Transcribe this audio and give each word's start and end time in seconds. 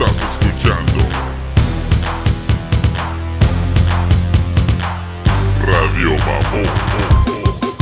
Estás 0.00 0.22
escuchando 0.44 1.02
Radio 5.66 6.10
Mamón. 6.18 7.78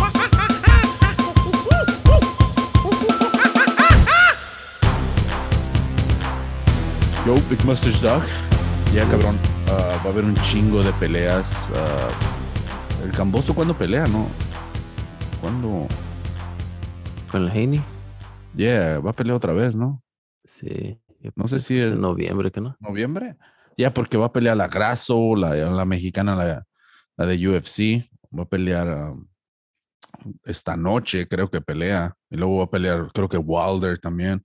Yo, 7.27 7.35
Big 7.51 7.63
Mustache 7.67 7.99
Dog. 8.01 8.23
Ya, 8.95 9.05
cabrón. 9.11 9.39
ah, 9.69 10.01
va 10.03 10.11
a 10.11 10.13
haber 10.13 10.25
un 10.25 10.35
chingo 10.37 10.83
de 10.83 10.93
peleas. 10.95 11.53
ah, 11.75 12.09
el 13.05 13.11
Camboso, 13.13 13.55
¿cuándo 13.55 13.77
pelea, 13.77 14.07
no? 14.07 14.27
¿Cuándo? 15.43 15.87
Con 17.31 17.43
el 17.43 17.51
Haney. 17.51 17.83
Yeah, 18.55 19.01
va 19.01 19.11
a 19.11 19.13
pelear 19.13 19.37
otra 19.37 19.53
vez, 19.53 19.75
¿no? 19.75 20.03
Sí. 20.47 20.99
No 21.35 21.49
sé 21.49 21.57
creo 21.57 21.61
si 21.61 21.79
es 21.79 21.87
es- 21.89 21.93
en 21.93 22.01
noviembre, 22.01 22.51
que 22.51 22.61
no? 22.61 22.77
¿Noviembre? 22.81 23.37
Ya, 23.77 23.93
porque 23.93 24.17
va 24.17 24.27
a 24.27 24.33
pelear 24.33 24.57
la 24.57 24.69
Grasso, 24.69 25.35
la, 25.37 25.55
la 25.55 25.85
mexicana, 25.85 26.35
la, 26.35 26.67
la 27.17 27.27
de 27.27 27.49
UFC. 27.49 28.09
Va 28.37 28.45
a 28.45 28.49
pelear 28.49 28.89
ah, 28.89 29.15
esta 30.45 30.77
noche, 30.77 31.29
creo 31.29 31.51
que 31.51 31.61
pelea. 31.61 32.17
Y 32.31 32.37
luego 32.37 32.59
va 32.59 32.65
a 32.65 32.71
pelear, 32.71 33.11
creo 33.13 33.29
que 33.29 33.39
Wilder 33.39 33.99
también. 33.99 34.45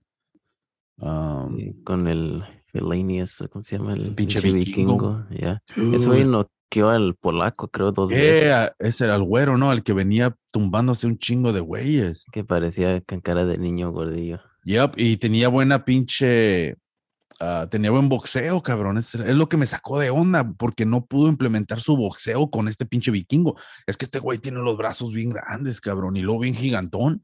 Um, 0.98 1.56
Sí, 1.56 1.82
con 1.82 2.06
el 2.08 2.44
Felanius, 2.66 3.44
¿cómo 3.50 3.62
se 3.62 3.78
llama? 3.78 3.94
El 3.94 4.14
pinche 4.14 4.40
vikingo. 4.40 5.24
Ya. 5.30 5.62
dude. 5.76 5.96
Eso 5.96 6.14
noqueó 6.24 6.88
al 6.90 7.14
polaco, 7.16 7.68
creo, 7.68 7.92
dos 7.92 8.10
veces. 8.10 8.42
Yeah, 8.44 8.74
ese 8.78 9.04
era 9.04 9.14
el 9.16 9.22
güero, 9.22 9.56
¿no? 9.58 9.72
El 9.72 9.82
que 9.82 9.92
venía 9.92 10.36
tumbándose 10.52 11.06
un 11.06 11.18
chingo 11.18 11.52
de 11.52 11.60
güeyes. 11.60 12.24
Que 12.32 12.44
parecía 12.44 13.00
con 13.02 13.20
cara 13.20 13.44
de 13.44 13.58
niño 13.58 13.90
gordillo. 13.92 14.40
Yep, 14.64 14.94
y 14.96 15.16
tenía 15.16 15.48
buena 15.48 15.84
pinche. 15.84 16.76
ah, 17.40 17.66
tenía 17.70 17.90
buen 17.90 18.08
boxeo, 18.08 18.62
cabrón. 18.62 18.98
Es, 18.98 19.14
es 19.14 19.34
lo 19.34 19.48
que 19.48 19.56
me 19.56 19.66
sacó 19.66 19.98
de 19.98 20.10
onda, 20.10 20.52
porque 20.56 20.86
no 20.86 21.04
pudo 21.04 21.28
implementar 21.28 21.80
su 21.80 21.96
boxeo 21.96 22.48
con 22.50 22.68
este 22.68 22.86
pinche 22.86 23.10
vikingo. 23.10 23.56
Es 23.86 23.96
que 23.96 24.04
este 24.04 24.20
güey 24.20 24.38
tiene 24.38 24.60
los 24.60 24.76
brazos 24.76 25.12
bien 25.12 25.30
grandes, 25.30 25.80
cabrón, 25.80 26.16
y 26.16 26.20
luego 26.20 26.40
bien 26.40 26.54
gigantón. 26.54 27.22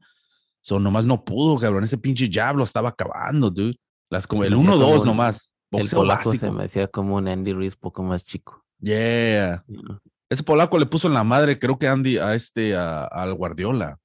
So, 0.61 0.79
nomás 0.79 1.05
no 1.05 1.23
pudo, 1.23 1.57
cabrón. 1.57 1.85
Ese 1.85 1.97
pinche 1.97 2.29
jab 2.31 2.57
lo 2.57 2.65
estaba 2.65 2.89
acabando, 2.89 3.49
dude. 3.49 3.77
Las, 4.09 4.27
como, 4.27 4.43
el 4.43 4.51
me 4.51 4.57
hacía 4.57 4.71
1-2 4.71 4.79
como 4.79 5.01
un- 5.01 5.07
nomás. 5.07 5.53
El 5.71 5.79
Boxeo 5.81 5.99
polaco 5.99 6.29
básico. 6.31 6.45
se 6.47 6.51
me 6.51 6.63
hacía 6.65 6.87
como 6.87 7.15
un 7.15 7.27
Andy 7.27 7.53
Ruiz 7.53 7.75
poco 7.75 8.01
más 8.03 8.25
chico. 8.25 8.65
Yeah. 8.81 9.63
know. 9.67 9.99
Ese 10.27 10.43
polaco 10.43 10.77
le 10.79 10.85
puso 10.87 11.07
en 11.07 11.13
la 11.13 11.23
madre, 11.23 11.57
creo 11.59 11.77
que 11.79 11.87
Andy, 11.87 12.17
a 12.17 12.33
este, 12.35 12.75
a- 12.75 13.05
al 13.05 13.33
Guardiola, 13.35 13.97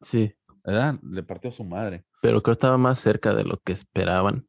Sí, 0.00 0.34
¿verdad? 0.64 0.98
Le 1.08 1.22
partió 1.22 1.50
a 1.50 1.52
su 1.52 1.62
madre. 1.64 2.04
Pero 2.22 2.40
creo 2.40 2.54
que 2.54 2.58
estaba 2.58 2.78
más 2.78 3.00
cerca 3.00 3.34
de 3.34 3.42
lo 3.42 3.58
que 3.58 3.72
esperaban. 3.72 4.46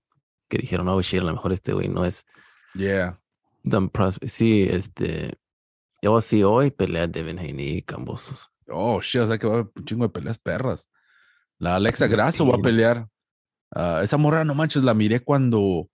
Que 0.47 0.59
dijeron, 0.59 0.87
oh 0.89 1.01
shit, 1.01 1.21
a 1.21 1.23
lo 1.23 1.33
mejor 1.33 1.51
este 1.53 1.73
güey 1.73 1.87
no 1.89 2.05
es 2.05 2.25
Yeah. 2.75 3.19
Dan. 3.63 3.91
Sí, 4.27 4.67
este. 4.69 5.37
Yo 6.01 6.21
sí, 6.21 6.43
hoy 6.43 6.69
pelea 6.69 7.07
Devin 7.07 7.39
Haney 7.39 7.77
y 7.77 7.81
Cambosos. 7.81 8.51
Oh, 8.67 9.01
shit, 9.01 9.21
o 9.21 9.27
sea 9.27 9.37
que 9.39 9.47
va 9.47 9.53
a 9.53 9.59
haber 9.59 9.71
un 9.75 9.85
chingo 9.85 10.03
de 10.05 10.09
peleas 10.09 10.37
perras. 10.37 10.89
La 11.57 11.75
Alexa 11.75 12.05
Sí. 12.05 12.11
Grasso 12.11 12.45
va 12.45 12.55
a 12.55 12.61
pelear. 12.61 13.07
Ah, 13.71 14.01
esa 14.03 14.17
morra, 14.17 14.45
no 14.45 14.53
manches, 14.53 14.83
la 14.83 14.93
miré 14.93 15.21
cuando. 15.21 15.89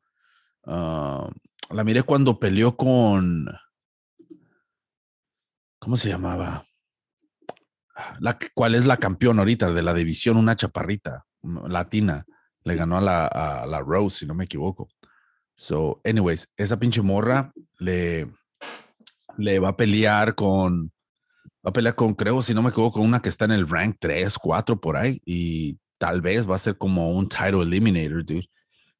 ah, 0.65 1.29
la 1.69 1.83
miré 1.85 2.03
cuando 2.03 2.39
peleó 2.39 2.75
con. 2.75 3.47
¿Cómo 5.79 5.95
se 5.95 6.09
llamaba? 6.09 6.65
La, 8.19 8.37
¿Cuál 8.53 8.75
es 8.75 8.85
la 8.85 8.97
campeona 8.97 9.41
ahorita 9.43 9.71
de 9.71 9.81
la 9.81 9.93
división? 9.93 10.35
Una 10.35 10.57
chaparrita 10.57 11.25
latina. 11.43 12.25
Le 12.63 12.75
ganó 12.75 12.97
a 12.97 13.01
la, 13.01 13.25
a 13.27 13.65
la 13.65 13.81
Rose, 13.81 14.19
si 14.19 14.25
no 14.25 14.33
me 14.33 14.45
equivoco. 14.45 14.89
So, 15.53 15.99
anyways, 16.05 16.47
esa 16.55 16.79
pinche 16.79 17.01
morra 17.01 17.51
le, 17.79 18.31
le 19.37 19.59
va 19.59 19.69
a 19.69 19.77
pelear 19.77 20.35
con. 20.35 20.91
Va 21.65 21.71
a 21.71 21.73
pelear 21.73 21.95
con, 21.95 22.13
creo, 22.13 22.41
si 22.41 22.53
no 22.53 22.61
me 22.61 22.69
equivoco, 22.69 23.01
una 23.01 23.21
que 23.21 23.27
está 23.27 23.43
en 23.43 23.51
el 23.51 23.67
rank 23.67 23.97
3, 23.99 24.37
4 24.37 24.79
por 24.79 24.95
ahí. 24.95 25.21
Y 25.25 25.77
tal 25.97 26.21
vez 26.21 26.49
va 26.49 26.55
a 26.55 26.59
ser 26.59 26.77
como 26.77 27.11
un 27.11 27.27
title 27.27 27.63
eliminator, 27.63 28.23
dude. 28.23 28.49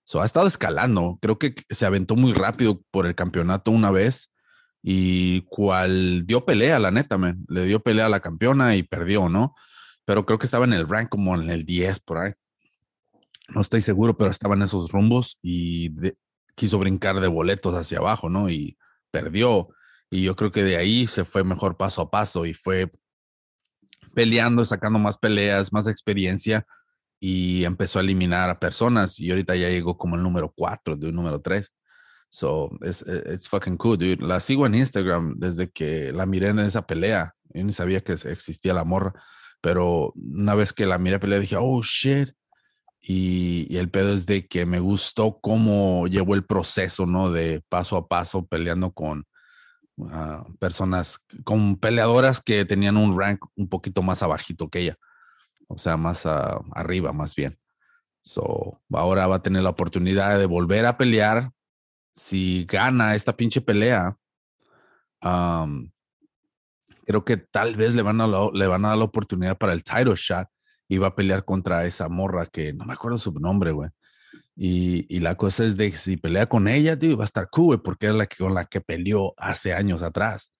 So 0.04 0.22
ha 0.22 0.26
estado 0.26 0.48
escalando. 0.48 1.18
Creo 1.22 1.40
que 1.40 1.56
se 1.70 1.86
aventó 1.86 2.16
muy 2.16 2.34
rápido 2.34 2.82
por 2.92 3.06
el 3.06 3.16
campeonato 3.16 3.72
una 3.72 3.92
vez. 3.92 4.34
Y 4.82 5.42
cual 5.44 6.26
dio 6.26 6.46
pelea, 6.46 6.80
la 6.80 6.92
neta, 6.92 7.18
man. 7.18 7.46
Le 7.48 7.64
dio 7.66 7.80
pelea 7.80 8.08
a 8.08 8.10
la 8.10 8.20
campeona 8.20 8.76
y 8.76 8.84
perdió, 8.84 9.30
¿no? 9.30 9.56
Pero 10.04 10.26
creo 10.26 10.40
que 10.40 10.46
estaba 10.46 10.66
en 10.66 10.74
el 10.74 10.90
rank 10.90 11.10
como 11.10 11.36
en 11.36 11.50
el 11.50 11.66
10 11.66 12.00
por 12.02 12.18
ahí. 12.18 12.34
No 13.54 13.62
estoy 13.62 13.82
seguro, 13.82 14.18
pero 14.18 14.32
estaba 14.32 14.56
en 14.56 14.64
esos 14.64 14.92
rumbos 14.92 15.40
y 15.42 15.92
quiso 16.56 16.78
brincar 16.78 17.20
de 17.20 17.28
boletos 17.28 17.76
hacia 17.76 18.00
abajo, 18.00 18.30
¿no? 18.30 18.50
Y 18.50 18.78
perdió. 19.12 19.70
Y 20.10 20.24
yo 20.24 20.36
creo 20.36 20.52
que 20.52 20.64
de 20.64 20.78
ahí 20.78 21.08
se 21.08 21.26
fue 21.26 21.44
mejor 21.44 21.78
paso 21.78 22.02
a 22.02 22.12
paso 22.12 22.46
y 22.46 22.54
fue 22.54 22.92
peleando, 24.14 24.66
sacando 24.66 25.00
más 25.00 25.18
peleas, 25.18 25.72
más 25.72 25.88
experiencia 25.88 26.66
y 27.20 27.66
empezó 27.66 28.00
a 28.00 28.02
eliminar 28.02 28.50
a 28.50 28.60
personas. 28.60 29.20
Y 29.20 29.30
ahorita 29.30 29.56
ya 29.56 29.70
llegó 29.70 29.98
como 29.98 30.16
el 30.16 30.24
número 30.24 30.52
4 30.56 30.96
de 30.96 31.10
un 31.10 31.16
número 31.16 31.42
3. 31.42 31.72
So, 32.30 32.70
it's, 32.82 33.04
it's 33.08 33.50
fucking 33.50 33.78
cool, 33.78 33.98
dude. 33.98 34.22
La 34.22 34.40
sigo 34.40 34.66
en 34.66 34.76
Instagram 34.76 35.36
desde 35.38 35.70
que 35.72 36.12
la 36.14 36.26
miré 36.26 36.50
en 36.50 36.60
esa 36.60 36.86
pelea. 36.86 37.34
Yo 37.50 37.64
ni 37.64 37.72
sabía 37.72 38.02
que 38.02 38.14
existía 38.14 38.74
la 38.74 38.84
morra, 38.84 39.14
pero 39.62 40.14
una 40.16 40.54
vez 40.54 40.72
que 40.74 40.86
la 40.86 40.98
miré 40.98 41.20
pelear 41.20 41.42
dije, 41.42 41.58
oh 41.60 41.82
shit. 41.82 42.30
Y, 43.02 43.78
el 43.78 43.90
pedo 43.90 44.14
es 44.14 44.26
de 44.26 44.48
que 44.48 44.66
me 44.66 44.80
gustó 44.80 45.40
cómo 45.42 46.08
llevó 46.08 46.36
el 46.36 46.46
proceso, 46.46 47.06
¿no? 47.06 47.32
De 47.32 47.62
paso 47.70 47.98
a 47.98 48.08
paso 48.08 48.46
peleando 48.46 48.92
con 48.92 49.26
ah, 50.12 50.46
personas, 50.60 51.20
con 51.44 51.78
peleadoras 51.78 52.42
que 52.42 52.66
tenían 52.66 52.98
un 52.98 53.20
rank 53.20 53.46
un 53.56 53.70
poquito 53.70 54.02
más 54.02 54.22
abajito 54.24 54.70
que 54.70 54.80
ella. 54.80 54.96
O 55.68 55.78
sea, 55.78 55.98
más 55.98 56.26
ah, 56.26 56.62
arriba, 56.74 57.14
más 57.14 57.36
bien. 57.36 57.58
So, 58.22 58.82
ahora 58.92 59.28
va 59.28 59.38
a 59.38 59.42
tener 59.42 59.64
la 59.64 59.70
oportunidad 59.70 60.38
de 60.38 60.46
volver 60.46 60.86
a 60.86 60.98
pelear. 60.98 61.52
Si 62.14 62.66
gana 62.66 63.16
esta 63.16 63.36
pinche 63.38 63.62
pelea, 63.62 64.18
creo 67.06 67.26
que 67.26 67.38
tal 67.38 67.76
vez 67.76 67.94
le 67.94 68.02
van 68.02 68.20
a 68.22 68.28
dar 68.28 68.98
la 68.98 69.06
oportunidad 69.06 69.58
para 69.58 69.74
el 69.74 69.84
title 69.84 70.16
shot 70.16 70.50
va 70.98 71.08
a 71.08 71.16
pelear 71.16 71.46
contra 71.46 71.86
esa 71.86 72.10
morra 72.10 72.48
que 72.48 72.74
no 72.74 72.86
me 72.86 72.94
acuerdo 72.94 73.18
su 73.18 73.32
nombre, 73.34 73.72
güey. 73.72 73.90
Y, 74.56 75.06
y 75.16 75.20
la 75.20 75.36
cosa 75.36 75.64
es 75.64 75.78
de 75.78 75.92
si 75.94 76.18
pelea 76.18 76.48
con 76.48 76.68
ella, 76.68 76.98
tío, 77.00 77.16
va 77.16 77.24
a 77.24 77.26
estar 77.26 77.50
cool, 77.50 77.66
güey, 77.68 77.80
porque 77.80 78.08
es 78.08 78.14
la 78.16 78.26
que 78.26 78.38
con 78.38 78.54
la 78.54 78.66
que 78.66 78.82
peleó 78.82 79.34
hace 79.38 79.74
años 79.74 80.02
atrás. 80.02 80.52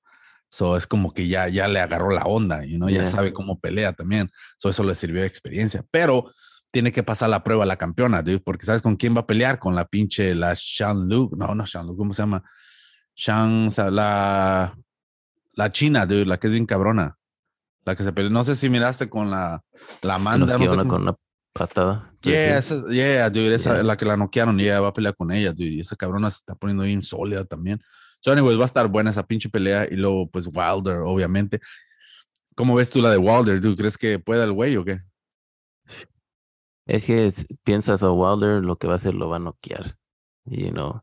So 0.50 0.78
es 0.78 0.88
como 0.88 1.14
que 1.14 1.28
ya, 1.28 1.48
ya 1.50 1.68
le 1.68 1.80
agarró 1.80 2.10
la 2.12 2.24
onda, 2.24 2.66
y 2.66 2.78
¿no? 2.78 2.90
ya 2.90 3.02
Yeah. 3.02 3.06
sabe 3.12 3.34
cómo 3.34 3.60
pelea 3.60 3.94
también. 3.94 4.32
So 4.58 4.70
eso 4.70 4.84
le 4.84 4.96
sirvió 4.96 5.22
de 5.22 5.28
experiencia. 5.28 5.84
Pero 5.92 6.32
tiene 6.72 6.92
que 6.92 7.04
pasar 7.04 7.30
la 7.30 7.44
prueba 7.44 7.66
la 7.66 7.78
campeona, 7.78 8.22
dude, 8.22 8.40
porque 8.40 8.66
¿sabes 8.66 8.82
con 8.82 8.96
quién 8.96 9.16
va 9.16 9.22
a 9.22 9.28
pelear? 9.28 9.60
Con 9.60 9.76
la 9.76 9.86
pinche, 9.86 10.34
la 10.36 10.54
Shan 10.56 11.08
Lu, 11.10 11.30
no, 11.36 11.54
no 11.54 11.66
Shan 11.66 11.86
Lu, 11.86 11.96
¿cómo 11.98 12.14
se 12.14 12.22
llama? 12.22 12.44
Shan, 13.16 13.70
la, 13.92 14.76
la 15.54 15.72
china, 15.72 16.06
dude, 16.06 16.26
la 16.26 16.40
que 16.40 16.48
es 16.48 16.54
bien 16.54 16.66
cabrona. 16.66 17.18
La 17.90 17.96
que 17.96 18.04
se 18.04 18.14
peleó, 18.14 18.30
no 18.30 18.44
sé 18.44 18.56
si 18.56 18.70
miraste 18.70 19.10
con 19.10 19.32
la, 19.32 19.64
la 20.04 20.16
Amanda, 20.16 20.58
no 20.58 20.64
sé 20.64 20.68
cómo- 20.78 20.88
con 20.88 21.02
una 21.02 21.16
patada. 21.54 22.14
Yeah, 22.22 22.58
esa- 22.60 22.88
yeah, 22.90 23.30
dude, 23.30 23.56
esa, 23.56 23.74
Yeah. 23.76 23.84
la 23.84 23.98
que 23.98 24.06
la 24.06 24.16
noquearon, 24.16 24.60
yeah, 24.60 24.80
va 24.80 24.90
a 24.90 24.94
pelear 24.94 25.16
con 25.16 25.32
ella, 25.32 25.52
dude, 25.54 25.70
y 25.72 25.80
esa 25.80 25.96
cabrona 25.96 26.30
se 26.30 26.38
está 26.38 26.54
poniendo 26.56 26.84
bien 26.84 27.02
sólida 27.02 27.46
también. 27.46 27.82
So, 28.22 28.32
anyways, 28.32 28.58
va 28.60 28.64
a 28.64 28.66
estar 28.66 28.88
buena 28.88 29.10
esa 29.10 29.26
pinche 29.26 29.50
pelea, 29.50 29.88
y 29.90 29.96
luego, 29.96 30.30
pues, 30.30 30.46
Wilder, 30.48 30.98
obviamente. 31.04 31.60
¿Cómo 32.56 32.76
ves 32.76 32.90
tú 32.92 33.02
la 33.02 33.10
de 33.10 33.18
Wilder, 33.18 33.60
dude? 33.62 33.76
¿Crees 33.78 33.98
que 33.98 34.20
pueda 34.20 34.44
el 34.44 34.52
güey 34.52 34.76
o 34.78 34.84
qué? 34.86 34.98
Es 36.86 37.06
que 37.06 37.26
es- 37.28 37.48
piensas 37.64 38.04
a 38.04 38.12
Wilder, 38.12 38.64
lo 38.64 38.78
que 38.78 38.88
va 38.88 38.94
a 38.94 38.96
hacer 38.98 39.14
lo 39.14 39.30
va 39.30 39.38
a 39.38 39.40
noquear. 39.40 39.96
You 40.46 40.72
know. 40.72 41.02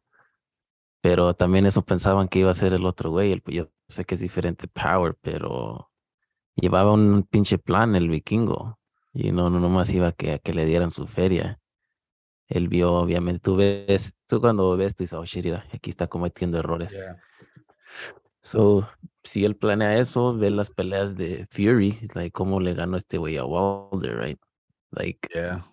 Pero 1.02 1.34
también 1.34 1.66
eso 1.66 1.84
pensaban 1.84 2.28
que 2.28 2.40
iba 2.40 2.50
a 2.50 2.54
ser 2.54 2.72
el 2.74 2.84
otro 2.86 3.10
güey. 3.10 3.32
el- 3.32 3.42
Yo 3.46 3.68
sé 3.88 4.04
que 4.04 4.14
es 4.14 4.20
diferente 4.20 4.66
power, 4.68 5.16
pero 5.20 5.90
llevaba 6.56 6.92
un 6.92 7.22
pinche 7.22 7.58
plan 7.58 7.94
el 7.94 8.08
vikingo. 8.08 8.78
Y 9.12 9.32
no, 9.32 9.48
no 9.48 9.60
nomás 9.60 9.90
iba 9.92 10.08
a 10.08 10.12
que, 10.12 10.32
a 10.32 10.38
que 10.38 10.52
le 10.52 10.66
dieran 10.66 10.90
su 10.90 11.06
feria. 11.06 11.58
Él 12.48 12.68
vio, 12.68 12.92
obviamente, 12.92 13.40
tú 13.40 13.56
ves, 13.56 14.16
tú 14.26 14.40
cuando 14.40 14.76
ves, 14.76 14.94
tú 14.94 15.04
dices, 15.04 15.18
oh 15.18 15.24
shit, 15.24 15.46
aquí 15.72 15.90
está 15.90 16.06
cometiendo 16.06 16.58
errores. 16.58 16.96
So, 18.42 18.86
si 19.24 19.44
él 19.44 19.56
planea 19.56 19.98
eso, 19.98 20.36
ve 20.36 20.50
las 20.50 20.70
peleas 20.70 21.16
de 21.16 21.46
Fury, 21.50 21.98
es 22.02 22.14
like, 22.14 22.30
¿cómo 22.30 22.60
le 22.60 22.74
ganó 22.74 22.96
este 22.96 23.18
güey 23.18 23.36
a 23.36 23.44
Wilder, 23.44 24.18
right? 24.18 24.40
Like, 24.92 25.28
Yeah. 25.34 25.66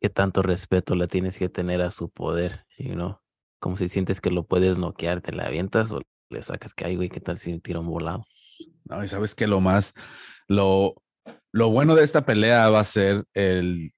qué 0.00 0.08
tanto 0.10 0.42
respeto 0.42 0.94
le 0.94 1.08
tienes 1.08 1.38
que 1.38 1.48
tener 1.48 1.82
a 1.82 1.90
su 1.90 2.08
poder, 2.08 2.66
you 2.78 2.92
know? 2.92 3.18
Como 3.58 3.76
si 3.76 3.88
sientes 3.88 4.20
que 4.20 4.30
lo 4.30 4.44
puedes 4.44 4.78
noquear, 4.78 5.22
te 5.22 5.32
la 5.32 5.46
avientas 5.46 5.90
o 5.90 6.02
le 6.30 6.42
sacas 6.42 6.74
que 6.74 6.84
hay, 6.84 6.96
güey, 6.96 7.08
¿qué 7.08 7.20
tal 7.20 7.38
si 7.38 7.52
un 7.52 7.86
volado? 7.86 8.24
No, 8.84 9.02
y 9.04 9.08
sabes 9.08 9.34
que 9.34 9.46
lo 9.46 9.60
más, 9.60 9.92
lo, 10.48 10.94
lo 11.52 11.70
bueno 11.70 11.94
de 11.94 12.04
esta 12.04 12.24
pelea 12.24 12.68
va 12.70 12.80
a 12.80 12.84
ser 12.84 13.24
el 13.34 13.92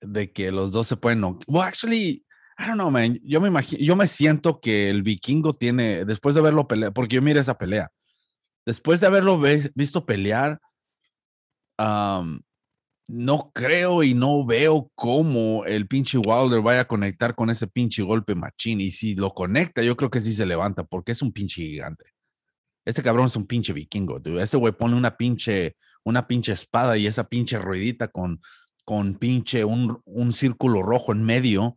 de 0.00 0.32
que 0.32 0.50
los 0.52 0.72
dos 0.72 0.86
se 0.86 0.96
pueden. 0.96 1.20
no- 1.20 1.38
Well, 1.46 1.62
actually, 1.66 2.24
I 2.58 2.66
don't 2.66 2.74
know, 2.74 2.90
man. 2.90 3.18
Yo 3.22 3.40
me 3.40 3.48
imagino, 3.48 3.82
yo 3.84 3.96
me 3.96 4.08
siento 4.08 4.60
que 4.60 4.90
el 4.90 5.02
vikingo 5.02 5.52
tiene, 5.52 6.04
después 6.04 6.34
de 6.34 6.40
verlo 6.40 6.66
pelear, 6.68 6.92
porque 6.92 7.16
yo 7.16 7.22
miré 7.22 7.40
esa 7.40 7.58
pelea, 7.58 7.88
después 8.66 9.00
de 9.00 9.06
haberlo 9.08 9.38
ve- 9.40 9.70
visto 9.74 10.06
pelear, 10.06 10.60
am, 11.78 12.40
no 13.08 13.50
creo 13.54 14.02
y 14.02 14.14
no 14.14 14.44
veo 14.46 14.90
cómo 14.94 15.64
el 15.66 15.88
pinche 15.88 16.18
Wilder 16.18 16.60
vaya 16.62 16.82
a 16.82 16.84
conectar 16.88 17.34
con 17.34 17.50
ese 17.50 17.66
pinche 17.66 18.02
golpe 18.02 18.34
machín. 18.34 18.80
Y 18.80 18.90
si 18.90 19.14
lo 19.14 19.32
conecta, 19.34 19.82
yo 19.82 19.96
creo 19.96 20.10
que 20.10 20.20
sí 20.20 20.34
se 20.34 20.46
levanta, 20.46 20.84
porque 20.84 21.12
es 21.12 21.22
un 21.22 21.32
pinche 21.32 21.62
gigante. 21.62 22.04
Este 22.88 23.02
cabrón 23.02 23.26
es 23.26 23.36
un 23.36 23.46
pinche 23.46 23.74
vikingo, 23.74 24.18
dude. 24.18 24.42
Ese 24.42 24.56
güey 24.56 24.72
pone 24.72 24.96
una 24.96 25.14
pinche, 25.18 25.76
una 26.04 26.26
pinche 26.26 26.52
espada 26.52 26.96
y 26.96 27.06
esa 27.06 27.24
pinche 27.28 27.58
ruedita 27.58 28.08
con, 28.08 28.40
con 28.86 29.14
pinche 29.16 29.62
un, 29.62 30.00
un 30.06 30.32
círculo 30.32 30.82
rojo 30.82 31.12
en 31.12 31.22
medio 31.22 31.76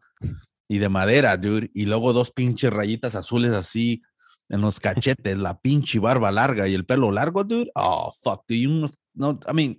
y 0.69 0.77
de 0.77 0.87
madera, 0.87 1.35
dude. 1.35 1.69
Y 1.73 1.85
luego 1.85 2.13
dos 2.13 2.31
pinches 2.31 2.71
rayitas 2.71 3.15
azules 3.15 3.51
así 3.51 4.01
en 4.47 4.61
los 4.61 4.79
cachetes, 4.79 5.37
la 5.37 5.59
pinche 5.59 5.99
barba 5.99 6.31
larga 6.31 6.69
y 6.69 6.75
el 6.75 6.85
pelo 6.85 7.11
largo, 7.11 7.43
dude. 7.43 7.69
Oh, 7.75 8.13
fuck, 8.23 8.45
dude. 8.47 8.57
y 8.59 8.65
unos- 8.67 8.97
no, 9.13 9.37
I 9.49 9.53
mean, 9.53 9.77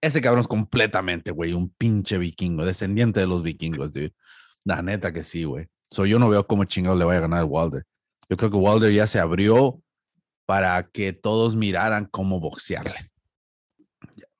ese 0.00 0.22
cabrón 0.22 0.40
es 0.40 0.48
completamente, 0.48 1.30
güey, 1.30 1.52
un 1.52 1.68
pinche 1.76 2.16
vikingo, 2.16 2.64
descendiente 2.64 3.20
de 3.20 3.26
los 3.26 3.42
vikingos, 3.42 3.92
dude. 3.92 4.14
La 4.64 4.80
neta 4.80 5.12
que 5.12 5.24
sí, 5.24 5.44
güey. 5.44 5.66
So 5.90 6.06
yo 6.06 6.18
no 6.18 6.30
veo 6.30 6.46
cómo 6.46 6.64
chingado 6.64 6.96
le 6.96 7.04
vaya 7.04 7.18
a 7.18 7.22
ganar 7.28 7.44
Wilder. 7.46 7.84
Yo 8.30 8.36
creo 8.38 8.50
que 8.50 8.56
Wilder 8.56 8.92
ya 8.94 9.06
se 9.06 9.18
abrió 9.20 9.82
para 10.48 10.82
que 10.82 11.12
todos 11.12 11.56
miraran 11.56 12.06
cómo 12.06 12.40
boxearle. 12.40 13.10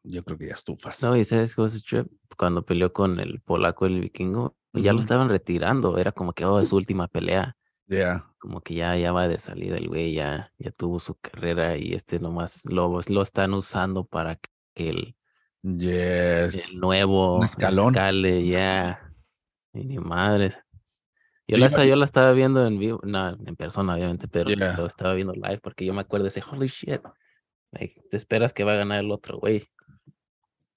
Yo 0.02 0.25
creo 0.25 0.38
que 0.38 0.46
ya 0.46 0.55
estufas. 0.55 1.02
No, 1.02 1.14
y 1.14 1.22
sabes 1.22 1.58
was 1.58 1.82
trip 1.82 2.06
cuando 2.38 2.64
peleó 2.64 2.94
con 2.94 3.20
el 3.20 3.43
polaco, 3.43 3.84
el 3.84 4.00
vikingo, 4.00 4.56
ya 4.72 4.94
lo 4.94 5.00
estaban 5.00 5.28
retirando. 5.28 5.99
Era 5.99 6.12
como 6.12 6.32
que, 6.32 6.46
oh, 6.46 6.60
es 6.60 6.69
su 6.69 6.76
última 6.76 7.08
pelea. 7.08 7.58
Yeah. 7.88 8.25
Como 8.38 8.62
que 8.62 8.76
ya, 8.76 8.96
ya 8.96 9.12
va 9.12 9.28
de 9.28 9.37
salida 9.37 9.76
el 9.76 9.88
güey, 9.88 10.14
ya, 10.14 10.50
ya 10.56 10.70
tuvo 10.70 10.99
su 10.99 11.14
carrera 11.16 11.76
y 11.76 11.93
este 11.93 12.19
nomás 12.20 12.64
lo, 12.64 13.00
lo 13.06 13.22
están 13.22 13.52
usando 13.52 14.06
para 14.06 14.37
que 14.75 14.88
el, 14.88 15.16
Yes. 15.62 16.70
el 16.70 16.81
nuevo 16.81 17.44
escalón. 17.44 17.94
escale, 17.94 18.46
ya. 18.46 19.12
Y 19.75 19.84
ni 19.84 19.99
madres. 19.99 20.58
Yo 21.49 21.56
la, 21.56 21.85
yo 21.87 22.05
estaba 22.05 22.33
viendo 22.33 22.67
en 22.67 22.79
vivo, 22.79 23.00
no, 23.05 23.31
en 23.31 23.56
persona, 23.56 23.95
obviamente, 23.95 24.29
pero 24.29 24.50
Yeah. 24.50 24.77
lo 24.77 24.87
estaba 24.87 25.15
viendo 25.15 25.33
live 25.33 25.59
porque 25.62 25.85
yo 25.87 25.95
me 25.95 26.03
acuerdo 26.03 26.25
de 26.25 26.29
ese 26.29 26.43
holy 26.43 26.69
shit. 26.69 27.00
like, 27.73 28.00
te 28.11 28.17
esperas 28.19 28.53
que 28.53 28.65
va 28.65 28.73
a 28.75 28.77
ganar 28.77 29.00
el 29.00 29.11
otro 29.11 29.39
güey. 29.39 29.67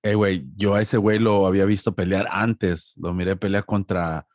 Hey, 0.03 0.13
güey, 0.15 0.45
yo 0.55 0.73
a 0.73 0.81
ese 0.81 0.97
güey 0.97 1.19
lo 1.19 1.45
había 1.45 1.65
visto 1.65 1.93
pelear 1.93 2.25
antes. 2.31 2.95
Lo 2.97 3.13
miré 3.13 3.35
pelear 3.35 3.65
contra. 3.65 4.25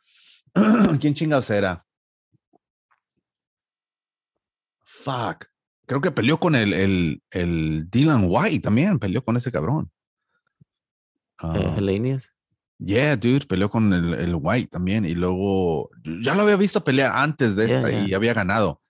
¿Quién 1.01 1.13
chingados 1.13 1.49
era? 1.49 1.83
Fuck. 4.85 5.45
Creo 5.85 6.01
que 6.01 6.11
peleó 6.11 6.37
con 6.39 6.55
el, 6.55 6.73
el, 6.73 7.21
el 7.31 7.89
Dylan 7.89 8.25
White 8.27 8.59
también. 8.61 8.99
Peleó 8.99 9.23
con 9.23 9.37
ese 9.37 9.51
cabrón. 9.51 9.91
Eh, 11.43 11.43
Ah, 11.43 11.75
Helenius. 11.77 12.36
Yeah, 12.79 13.15
dude. 13.15 13.45
Peleó 13.45 13.69
con 13.69 13.93
el, 13.93 14.13
el 14.13 14.35
White 14.35 14.69
también. 14.71 15.05
Y 15.05 15.15
luego. 15.15 15.89
Ya 16.21 16.35
lo 16.35 16.43
había 16.43 16.55
visto 16.55 16.83
pelear 16.83 17.11
antes 17.15 17.55
de 17.55 17.67
Yeah, 17.67 17.77
esta 17.77 17.91
y 17.91 18.07
yeah. 18.07 18.17
había 18.17 18.33
ganado. 18.33 18.81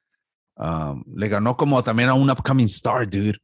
Um, 0.55 1.03
le 1.15 1.27
ganó 1.27 1.55
como 1.55 1.83
también 1.83 2.09
a 2.09 2.13
un 2.13 2.29
upcoming 2.29 2.65
star, 2.65 3.09
dude. 3.09 3.39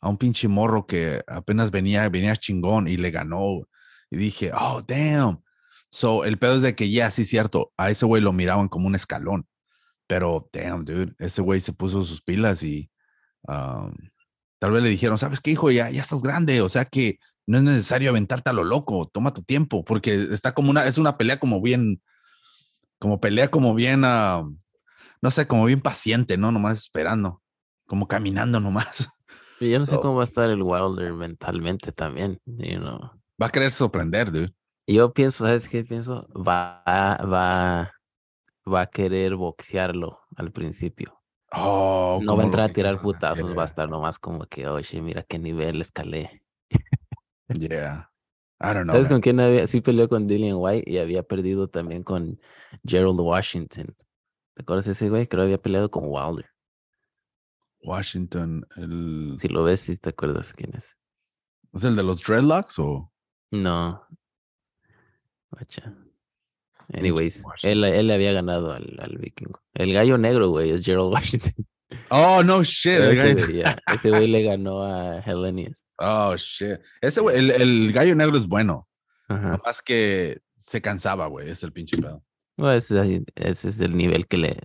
A 0.00 0.08
un 0.08 0.18
pinche 0.18 0.48
morro 0.48 0.86
que 0.86 1.22
apenas 1.26 1.70
venía, 1.70 2.08
venía 2.08 2.36
chingón 2.36 2.88
y 2.88 2.96
le 2.96 3.10
ganó. 3.10 3.62
Y 4.10 4.16
dije, 4.16 4.50
oh, 4.52 4.82
damn. 4.86 5.42
So, 5.90 6.24
el 6.24 6.38
pedo 6.38 6.56
es 6.56 6.62
de 6.62 6.74
que 6.74 6.90
ya, 6.90 7.10
sí, 7.10 7.24
cierto, 7.24 7.72
a 7.76 7.90
ese 7.90 8.04
güey 8.04 8.20
lo 8.20 8.32
miraban 8.32 8.68
como 8.68 8.86
un 8.86 8.94
escalón. 8.94 9.46
Pero, 10.06 10.48
damn, 10.52 10.84
dude, 10.84 11.14
ese 11.18 11.40
güey 11.40 11.60
se 11.60 11.72
puso 11.72 12.02
sus 12.02 12.20
pilas 12.20 12.62
y 12.62 12.90
um, 13.42 13.94
tal 14.58 14.72
vez 14.72 14.82
le 14.82 14.88
dijeron, 14.88 15.16
¿sabes 15.16 15.40
qué, 15.40 15.52
hijo? 15.52 15.70
Ya, 15.70 15.90
ya 15.90 16.02
estás 16.02 16.20
grande, 16.20 16.60
o 16.60 16.68
sea 16.68 16.84
que 16.84 17.18
no 17.46 17.58
es 17.58 17.64
necesario 17.64 18.10
aventarte 18.10 18.50
a 18.50 18.52
lo 18.52 18.64
loco, 18.64 19.08
toma 19.12 19.34
tu 19.34 19.42
tiempo, 19.42 19.84
porque 19.84 20.14
está 20.32 20.52
como 20.52 20.70
una, 20.70 20.86
es 20.86 20.98
una 20.98 21.16
pelea 21.16 21.38
como 21.38 21.60
bien, 21.60 22.02
como 22.98 23.20
pelea 23.20 23.48
como 23.50 23.74
bien, 23.74 24.02
ah, 24.04 24.44
no 25.20 25.30
sé, 25.30 25.46
como 25.46 25.64
bien 25.66 25.80
paciente, 25.80 26.36
¿no? 26.36 26.52
Nomás 26.52 26.78
esperando, 26.78 27.42
como 27.86 28.08
caminando 28.08 28.60
nomás. 28.60 29.08
Y 29.60 29.70
Yo 29.70 29.78
no 29.78 29.86
sé 29.86 29.96
cómo 29.96 30.16
va 30.16 30.22
a 30.22 30.24
estar 30.24 30.50
el 30.50 30.62
Wilder 30.62 31.12
mentalmente 31.12 31.92
también, 31.92 32.40
you 32.44 32.76
know. 32.76 32.98
Va 33.40 33.46
a 33.46 33.50
querer 33.50 33.70
sorprender, 33.70 34.30
dude. 34.30 34.52
Yo 34.86 35.12
pienso, 35.14 35.46
¿sabes 35.46 35.68
qué 35.68 35.84
pienso? 35.84 36.26
Va, 36.36 36.82
va, 36.84 37.92
va 38.66 38.80
a 38.80 38.86
querer 38.86 39.36
boxearlo 39.36 40.20
al 40.36 40.50
principio. 40.50 41.22
Oh, 41.52 42.20
no 42.22 42.36
va 42.36 42.42
a 42.42 42.46
entrar 42.46 42.70
a 42.70 42.72
tirar 42.72 43.00
putazos, 43.00 43.56
va 43.56 43.62
a 43.62 43.66
estar 43.66 43.88
nomás 43.88 44.18
como 44.18 44.44
que, 44.46 44.66
oye, 44.66 45.00
mira 45.00 45.22
qué 45.22 45.38
nivel 45.38 45.80
escalé. 45.80 46.43
Yeah. 47.48 48.10
I 48.60 48.72
don't 48.72 48.84
know. 48.84 48.94
¿Sabes 48.94 49.06
man. 49.06 49.16
con 49.16 49.20
quién 49.20 49.40
había? 49.40 49.66
Sí 49.66 49.80
peleó 49.80 50.08
con 50.08 50.26
Dillian 50.26 50.56
White 50.56 50.90
y 50.90 50.98
había 50.98 51.22
perdido 51.22 51.68
también 51.68 52.02
con 52.02 52.40
Gerald 52.86 53.20
Washington. 53.20 53.94
¿Te 54.54 54.62
acuerdas 54.62 54.86
de 54.86 54.92
ese 54.92 55.08
güey? 55.08 55.26
Creo 55.26 55.42
que 55.42 55.46
había 55.46 55.62
peleado 55.62 55.90
con 55.90 56.04
Wilder. 56.06 56.46
Washington, 57.82 58.66
el, 58.76 59.34
Si 59.38 59.48
lo 59.48 59.64
ves, 59.64 59.80
sí 59.80 59.96
te 59.98 60.10
acuerdas 60.10 60.54
quién 60.54 60.74
es. 60.74 60.96
¿es 61.74 61.84
el 61.84 61.96
de 61.96 62.02
los 62.02 62.22
dreadlocks 62.22 62.78
o? 62.78 63.12
No. 63.50 64.06
Anyways, 66.92 67.44
él, 67.62 67.84
él 67.84 68.06
le 68.06 68.14
había 68.14 68.32
ganado 68.32 68.72
al, 68.72 68.96
al 69.00 69.18
vikingo. 69.18 69.60
El 69.74 69.92
gallo 69.92 70.18
negro, 70.18 70.48
güey, 70.48 70.70
es 70.70 70.84
Gerald 70.84 71.12
Washington. 71.12 71.66
Oh, 72.10 72.42
no 72.44 72.62
shit. 72.62 72.98
Pero 72.98 73.34
güey, 73.34 73.62
ese 73.92 74.10
güey 74.10 74.28
le 74.28 74.42
ganó 74.42 74.82
a 74.82 75.20
Hellenius. 75.20 75.83
Oh, 75.98 76.34
shit. 76.36 76.78
Ese 77.00 77.20
güey, 77.20 77.38
el, 77.38 77.50
el 77.50 77.92
gallo 77.92 78.14
negro 78.14 78.36
es 78.36 78.46
bueno. 78.46 78.88
Ajá. 79.28 79.60
Más 79.64 79.80
que 79.82 80.40
se 80.56 80.80
cansaba, 80.82 81.26
güey. 81.28 81.50
Es 81.50 81.62
el 81.62 81.72
pinche 81.72 81.96
pedo. 81.98 82.22
Ese, 82.56 82.94
es 82.96 83.00
ahí- 83.02 83.24
ese 83.34 83.68
es 83.68 83.80
el 83.80 83.96
nivel 83.96 84.26
que 84.26 84.36
le 84.38 84.58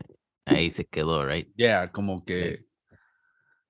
ahí 0.45 0.69
se 0.71 0.85
quedó, 0.85 1.25
right? 1.25 1.47
Yeah, 1.55 1.91
como 1.91 2.23
que. 2.25 2.65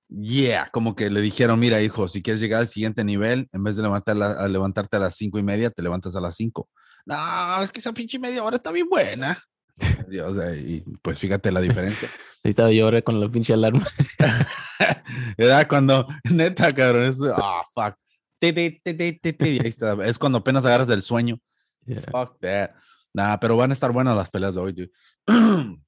Yeah, 0.08 0.68
como 0.72 0.96
que 0.96 1.08
le 1.08 1.20
dijeron, 1.20 1.60
mira, 1.60 1.80
hijo, 1.82 2.08
si 2.08 2.20
quieres 2.20 2.40
llegar 2.40 2.60
al 2.60 2.66
siguiente 2.66 3.04
nivel, 3.04 3.48
en 3.52 3.62
vez 3.62 3.76
de 3.76 3.82
levantar 3.82 4.16
la- 4.16 4.32
a 4.32 4.48
levantarte 4.48 4.96
a 4.96 5.00
las 5.00 5.14
cinco 5.14 5.38
y 5.38 5.42
media, 5.44 5.70
te 5.70 5.82
levantas 5.82 6.16
a 6.16 6.20
las 6.20 6.34
cinco. 6.34 6.68
No, 7.06 7.62
es 7.62 7.70
que 7.70 7.78
esa 7.80 7.92
pinche 7.92 8.18
media 8.18 8.42
hora 8.42 8.56
está 8.56 8.72
bien 8.72 8.88
buena. 8.88 9.38
Sea, 9.80 10.54
y 10.54 10.82
pues 11.02 11.18
fíjate 11.18 11.50
la 11.50 11.60
diferencia. 11.60 12.08
Ahí 12.44 12.50
estaba 12.50 12.72
yo 12.72 12.84
ahora 12.84 13.02
con 13.02 13.20
la 13.20 13.28
pinche 13.28 13.52
alarma. 13.52 13.86
¿Verdad? 15.38 15.66
Cuando, 15.68 16.06
neta, 16.30 16.72
cabrón, 16.72 17.04
es, 17.04 17.18
ah, 17.34 17.62
fuck. 17.74 17.96
Ti, 18.38 18.52
ti, 18.54 18.80
ti, 18.82 18.94
ti, 18.94 19.12
ti, 19.12 19.32
ti, 19.34 19.48
y 19.48 19.60
ahí 19.60 19.68
está. 19.68 19.92
Es 20.06 20.18
cuando 20.18 20.38
apenas 20.38 20.64
agarras 20.64 20.88
del 20.88 21.02
sueño. 21.02 21.38
Yeah. 21.84 22.00
Fuck 22.10 22.40
that. 22.40 22.70
Nah, 23.12 23.36
pero 23.36 23.56
van 23.56 23.70
a 23.70 23.74
estar 23.74 23.92
buenas 23.92 24.16
las 24.16 24.30
peleas 24.30 24.54
de 24.54 24.60
hoy, 24.60 24.72
dude. 24.72 24.90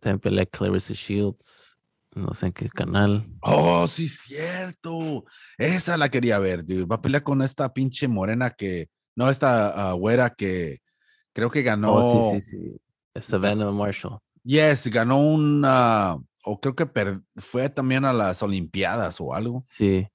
También 0.00 0.18
pelea 0.18 0.46
Clarissa 0.46 0.94
Shields. 0.94 1.78
No 2.12 2.34
sé 2.34 2.46
en 2.46 2.52
qué 2.52 2.68
canal. 2.68 3.24
Oh, 3.42 3.86
sí, 3.86 4.08
cierto. 4.08 5.24
Esa 5.56 5.96
la 5.96 6.08
quería 6.08 6.40
ver, 6.40 6.64
dude. 6.64 6.86
Va 6.86 6.96
a 6.96 7.02
pelear 7.02 7.22
con 7.22 7.40
esta 7.42 7.72
pinche 7.72 8.08
morena 8.08 8.50
que, 8.50 8.88
no, 9.14 9.30
esta 9.30 9.90
ah, 9.90 9.92
güera 9.92 10.30
que 10.30 10.80
creo 11.32 11.50
que 11.50 11.62
ganó. 11.62 11.94
Oh, 11.94 12.32
sí, 12.32 12.40
sí, 12.40 12.58
sí. 12.58 12.80
Savannah 13.22 13.70
Marshall. 13.70 14.18
Yes, 14.42 14.86
ganó 14.88 15.18
una, 15.20 16.16
o 16.44 16.60
creo 16.60 16.74
que 16.74 16.86
per- 16.86 17.20
fue 17.36 17.68
también 17.68 18.04
a 18.04 18.12
las 18.12 18.42
Olimpiadas 18.42 19.20
o 19.20 19.34
algo, 19.34 19.62
Sí, 19.66 20.06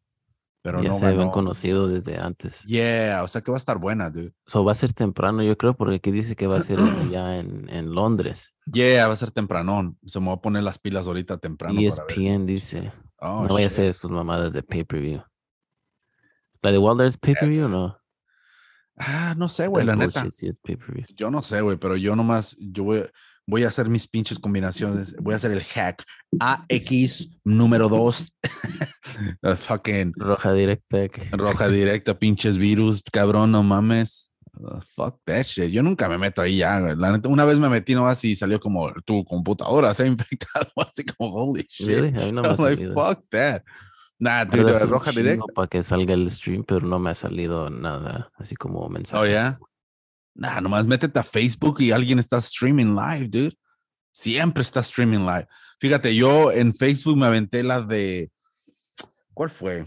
pero 0.64 0.82
ya 0.82 0.90
no 0.90 0.96
se 0.96 1.06
habían 1.06 1.30
conocido 1.30 1.88
desde 1.88 2.18
antes. 2.18 2.64
Yeah, 2.64 3.22
o 3.24 3.28
sea 3.28 3.42
que 3.42 3.52
va 3.52 3.58
a 3.58 3.60
estar 3.60 3.78
buena, 3.78 4.10
dude. 4.10 4.34
So 4.48 4.66
va 4.66 4.72
a 4.72 4.76
ser 4.76 4.94
temprano, 4.94 5.44
yo 5.44 5.56
creo, 5.58 5.76
porque 5.76 5.98
aquí 5.98 6.10
dice 6.10 6.36
que 6.36 6.48
va 6.48 6.58
a 6.58 6.62
ser 6.62 6.80
ya 7.12 7.38
en, 7.38 7.70
en 7.70 7.94
Londres. 7.94 8.56
Yeah, 8.74 9.06
va 9.06 9.14
a 9.14 9.18
ser 9.18 9.30
tempranón. 9.30 10.00
Se 10.06 10.20
me 10.20 10.28
va 10.28 10.34
a 10.34 10.42
poner 10.42 10.64
las 10.64 10.80
pilas 10.80 11.06
ahorita 11.06 11.38
temprano. 11.38 11.80
ESPN 11.80 12.06
pinche 12.08 12.40
dice. 12.46 12.92
Oh, 13.20 13.46
no 13.48 13.54
vaya 13.54 13.68
a 13.68 13.70
ser 13.70 13.94
sus 13.94 14.10
mamadas 14.10 14.54
de 14.54 14.64
pay-per-view. 14.64 15.22
¿La 16.62 16.72
de 16.72 16.80
Wilder 16.80 17.06
es 17.06 17.18
pay-per-view 17.18 17.66
o 17.66 17.70
no? 17.70 17.98
Ah, 18.98 19.36
no 19.38 19.50
sé, 19.50 19.68
güey, 19.68 19.86
la 19.86 19.96
neta. 19.96 20.30
sí 20.32 20.48
es. 20.48 20.60
Yo 21.16 21.30
no 21.30 21.44
sé, 21.44 21.62
güey, 21.62 21.78
pero 21.78 21.98
yo 21.98 22.16
nomás, 22.16 22.56
yo 22.60 22.84
voy, 22.84 23.04
voy 23.46 23.64
a 23.64 23.68
hacer 23.68 23.90
mis 23.90 24.08
pinches 24.08 24.40
combinaciones. 24.40 25.16
Voy 25.18 25.34
a 25.34 25.38
hacer 25.38 25.52
el 25.52 25.64
hack. 25.64 26.04
AX 26.40 27.28
número 27.44 27.90
2. 27.90 28.34
fucking 29.58 30.14
Roja 30.16 30.54
directa. 30.54 30.98
roja 31.32 31.68
directa, 31.70 32.18
pinches 32.18 32.58
virus, 32.58 33.04
cabrón, 33.12 33.52
no 33.52 33.64
mames. 33.64 34.34
Uh, 34.58 34.80
fuck 34.80 35.20
that 35.26 35.44
shit. 35.44 35.70
Yo 35.70 35.84
nunca 35.84 36.08
me 36.08 36.18
meto 36.18 36.42
ahí 36.42 36.58
ya, 36.58 36.80
güey. 36.80 36.96
La 36.96 37.12
neta, 37.12 37.28
una 37.28 37.44
vez 37.44 37.60
me 37.60 37.68
metí 37.68 37.94
nomás 37.94 38.24
y 38.24 38.36
salió 38.38 38.58
como 38.60 38.94
tu 39.04 39.26
computadora 39.26 39.94
se 39.94 40.04
ha 40.04 40.06
infectado, 40.06 40.72
así 40.78 41.04
como 41.04 41.34
holy 41.34 41.68
shit. 41.70 41.88
Really? 41.88 42.08
A 42.22 42.26
mí 42.28 42.32
no 42.32 42.42
me 42.42 42.48
ha 42.48 42.52
I'm 42.52 42.64
like, 42.64 42.88
fuck 42.94 43.26
that. 43.32 43.64
Es 44.20 44.82
un 44.82 44.90
roja 44.90 45.12
directa. 45.12 45.46
Para 45.54 45.68
que 45.68 45.84
salga 45.84 46.14
el 46.14 46.32
stream, 46.32 46.64
pero 46.64 46.86
no 46.86 47.00
me 47.00 47.10
ha 47.10 47.16
salido 47.16 47.70
nada 47.70 48.32
así 48.36 48.56
como 48.56 48.88
mensaje. 48.90 49.22
Oh, 49.22 49.28
yeah? 49.28 49.60
Nah, 50.34 50.60
nomás 50.62 50.88
métete 50.88 51.20
a 51.20 51.24
Facebook 51.24 51.82
y 51.82 51.92
alguien 51.92 52.20
está 52.20 52.38
streaming 52.38 52.96
live, 52.96 53.28
dude. 53.28 53.58
Siempre 54.12 54.64
está 54.64 54.82
streaming 54.82 55.26
live. 55.26 55.48
Fíjate, 55.80 56.16
yo 56.16 56.52
en 56.52 56.74
Facebook 56.74 57.18
me 57.18 57.26
aventé 57.26 57.64
la 57.64 57.82
de. 57.82 58.32
¿Cuál 59.34 59.50
fue? 59.50 59.86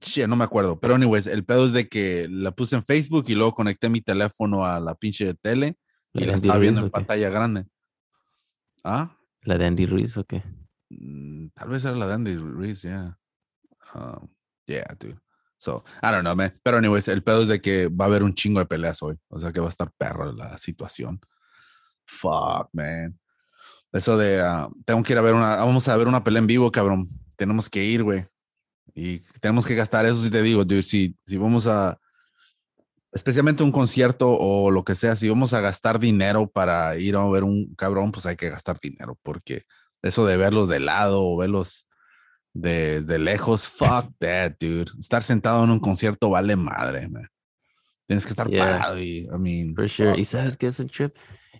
Che, 0.00 0.26
no 0.26 0.36
me 0.36 0.44
acuerdo. 0.44 0.78
Pero, 0.78 0.94
anyways, 0.94 1.26
el 1.26 1.44
pedo 1.44 1.66
es 1.66 1.72
de 1.72 1.88
que 1.88 2.28
la 2.30 2.50
puse 2.50 2.76
en 2.76 2.82
Facebook 2.82 3.24
y 3.28 3.34
luego 3.34 3.52
conecté 3.54 3.88
mi 3.88 4.00
teléfono 4.00 4.64
a 4.66 4.80
la 4.80 4.94
pinche 4.94 5.34
tele 5.34 5.78
y 6.12 6.20
¿La 6.20 6.26
de 6.26 6.34
estaba 6.34 6.58
viendo 6.58 6.80
Ruiz 6.80 6.88
en 6.88 6.90
pantalla 6.90 7.30
grande. 7.30 7.66
¿Ah? 8.84 9.16
¿La 9.42 9.56
de 9.56 9.66
Andy 9.66 9.86
Ruiz 9.86 10.16
o 10.16 10.24
qué? 10.24 10.42
Mm, 10.90 11.48
Tal 11.54 11.68
vez 11.68 11.84
era 11.84 11.96
la 11.96 12.06
de 12.06 12.14
Andy 12.14 12.36
Ruiz, 12.36 12.82
yeah. 12.82 13.18
Um, 13.94 14.28
yeah, 14.66 14.86
dude. 14.98 15.18
So, 15.56 15.84
I 16.02 16.10
don't 16.10 16.22
know, 16.22 16.34
man. 16.34 16.52
Pero, 16.64 16.78
anyways, 16.78 17.08
el 17.08 17.22
pedo 17.22 17.42
es 17.42 17.48
de 17.48 17.60
que 17.60 17.88
va 17.88 18.06
a 18.06 18.08
haber 18.08 18.22
un 18.22 18.34
chingo 18.34 18.58
de 18.58 18.66
peleas 18.66 19.02
hoy. 19.02 19.16
O 19.28 19.38
sea 19.38 19.52
que 19.52 19.60
va 19.60 19.66
a 19.66 19.68
estar 19.68 19.90
perro 19.96 20.32
la 20.32 20.58
situación. 20.58 21.20
Fuck, 22.04 22.68
man. 22.72 23.18
Eso 23.92 24.16
de, 24.16 24.40
ah, 24.40 24.68
tengo 24.84 25.02
que 25.02 25.12
ir 25.12 25.18
a 25.18 25.22
ver 25.22 25.34
una, 25.34 25.56
vamos 25.56 25.86
a 25.86 25.96
ver 25.96 26.08
una 26.08 26.24
pelea 26.24 26.40
en 26.40 26.46
vivo, 26.46 26.72
cabrón. 26.72 27.06
Tenemos 27.36 27.70
que 27.70 27.84
ir, 27.84 28.02
güey. 28.02 28.24
Y 28.94 29.20
tenemos 29.40 29.66
que 29.66 29.74
gastar, 29.74 30.04
eso 30.06 30.20
sí 30.20 30.30
te 30.30 30.42
digo, 30.42 30.64
dude. 30.64 30.82
Si, 30.82 31.16
si 31.26 31.36
vamos 31.36 31.66
a, 31.66 31.98
especialmente 33.12 33.62
un 33.62 33.72
concierto 33.72 34.30
o 34.30 34.70
lo 34.70 34.84
que 34.84 34.94
sea, 34.94 35.16
si 35.16 35.28
vamos 35.28 35.52
a 35.52 35.60
gastar 35.60 35.98
dinero 35.98 36.50
para 36.50 36.96
ir 36.96 37.16
a 37.16 37.28
ver 37.28 37.44
un 37.44 37.74
cabrón, 37.74 38.10
pues 38.10 38.26
hay 38.26 38.36
que 38.36 38.48
gastar 38.48 38.78
dinero, 38.80 39.18
porque 39.22 39.62
eso 40.02 40.26
de 40.26 40.36
verlos 40.36 40.68
de 40.68 40.80
lado 40.80 41.22
o 41.22 41.36
verlos 41.36 41.86
de, 42.54 43.00
de 43.02 43.18
lejos, 43.18 43.68
fuck 43.68 44.12
that, 44.18 44.52
dude. 44.60 44.90
Estar 44.98 45.22
sentado 45.22 45.64
en 45.64 45.70
un 45.70 45.80
concierto 45.80 46.30
vale 46.30 46.56
madre, 46.56 47.08
man. 47.08 47.26
Tienes 48.06 48.24
que 48.26 48.30
estar 48.30 48.48
Yeah. 48.48 48.58
parado 48.58 48.98
y, 48.98 49.20
I 49.32 49.38
mean, 49.38 49.74
For 49.74 49.88
sure. 49.88 50.18
¿Y 50.20 50.24
sabes 50.24 50.56
qué 50.56 50.66
es 50.66 50.80
el 50.80 50.90
trip? 50.90 51.14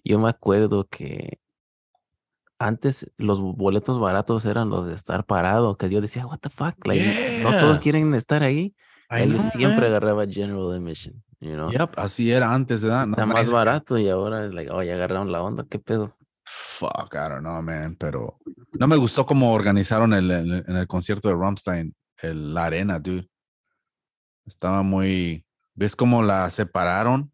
Yo 0.05 0.19
me 0.19 0.29
acuerdo 0.29 0.87
que 0.89 1.39
antes 2.59 3.11
los 3.17 3.41
boletos 3.41 3.99
baratos 3.99 4.45
eran 4.45 4.69
los 4.71 4.87
de 4.87 4.95
estar 4.95 5.25
parado, 5.25 5.77
que 5.77 5.91
yo 5.91 6.01
decía, 6.01 6.27
what 6.27 6.39
the 6.41 6.51
fuck, 6.51 6.75
like, 6.87 7.03
no 7.43 7.51
todos 7.51 7.75
Yeah. 7.75 7.81
quieren 7.83 8.15
estar 8.15 8.43
ahí. 8.43 8.75
I 9.11 9.27
yo 9.29 9.39
know, 9.39 9.51
siempre 9.51 9.81
man. 9.83 9.91
agarraba 9.91 10.27
general 10.27 10.73
admission, 10.73 11.23
you 11.41 11.53
know. 11.55 11.71
Yep, 11.71 11.99
así 11.99 12.31
era 12.31 12.53
antes, 12.55 12.85
¿verdad? 12.85 13.09
Está 13.11 13.27
Nada 13.27 13.41
más 13.41 13.51
barato 13.51 13.99
y 13.99 14.09
ahora 14.09 14.45
es 14.45 14.53
like, 14.55 14.71
oh, 14.71 14.83
ya 14.83 14.95
agarraron 14.95 15.31
la 15.33 15.43
onda, 15.43 15.67
¿qué 15.69 15.79
pedo? 15.79 16.17
Fuck, 16.55 17.15
I 17.15 17.29
don't 17.29 17.41
know, 17.41 17.63
man. 17.63 17.97
Pero 17.97 18.39
no 18.73 18.87
me 18.87 18.97
gustó 18.97 19.25
cómo 19.25 19.53
organizaron 19.55 20.13
el, 20.13 20.31
el- 20.31 20.65
en 20.67 20.77
el 20.77 20.87
concierto 20.87 21.29
de 21.29 21.35
Rammstein 21.35 21.95
el, 22.21 22.53
la 22.53 22.67
arena, 22.67 22.99
dude. 22.99 23.29
Estaba 24.45 24.83
muy. 24.83 25.47
¿Ves 25.75 25.97
cómo 25.97 26.23
la 26.23 26.51
separaron? 26.51 27.33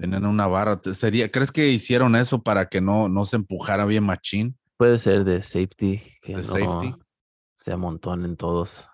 Tenían 0.00 0.24
una 0.26 0.46
barra. 0.46 0.80
Sería, 0.94 1.30
¿Crees 1.30 1.52
que 1.52 1.68
hicieron 1.68 2.16
eso 2.16 2.42
para 2.42 2.68
que 2.68 2.80
no, 2.80 3.08
no 3.08 3.24
se 3.24 3.36
empujara 3.36 3.84
bien 3.84 4.04
machín? 4.04 4.58
Puede 4.76 4.98
ser 4.98 5.24
de 5.24 5.40
safety, 5.42 6.02
que 6.20 6.32
De 6.32 6.38
no 6.38 6.42
safety. 6.42 6.94
se 7.58 7.72
amontonen 7.72 8.36
todos. 8.36 8.88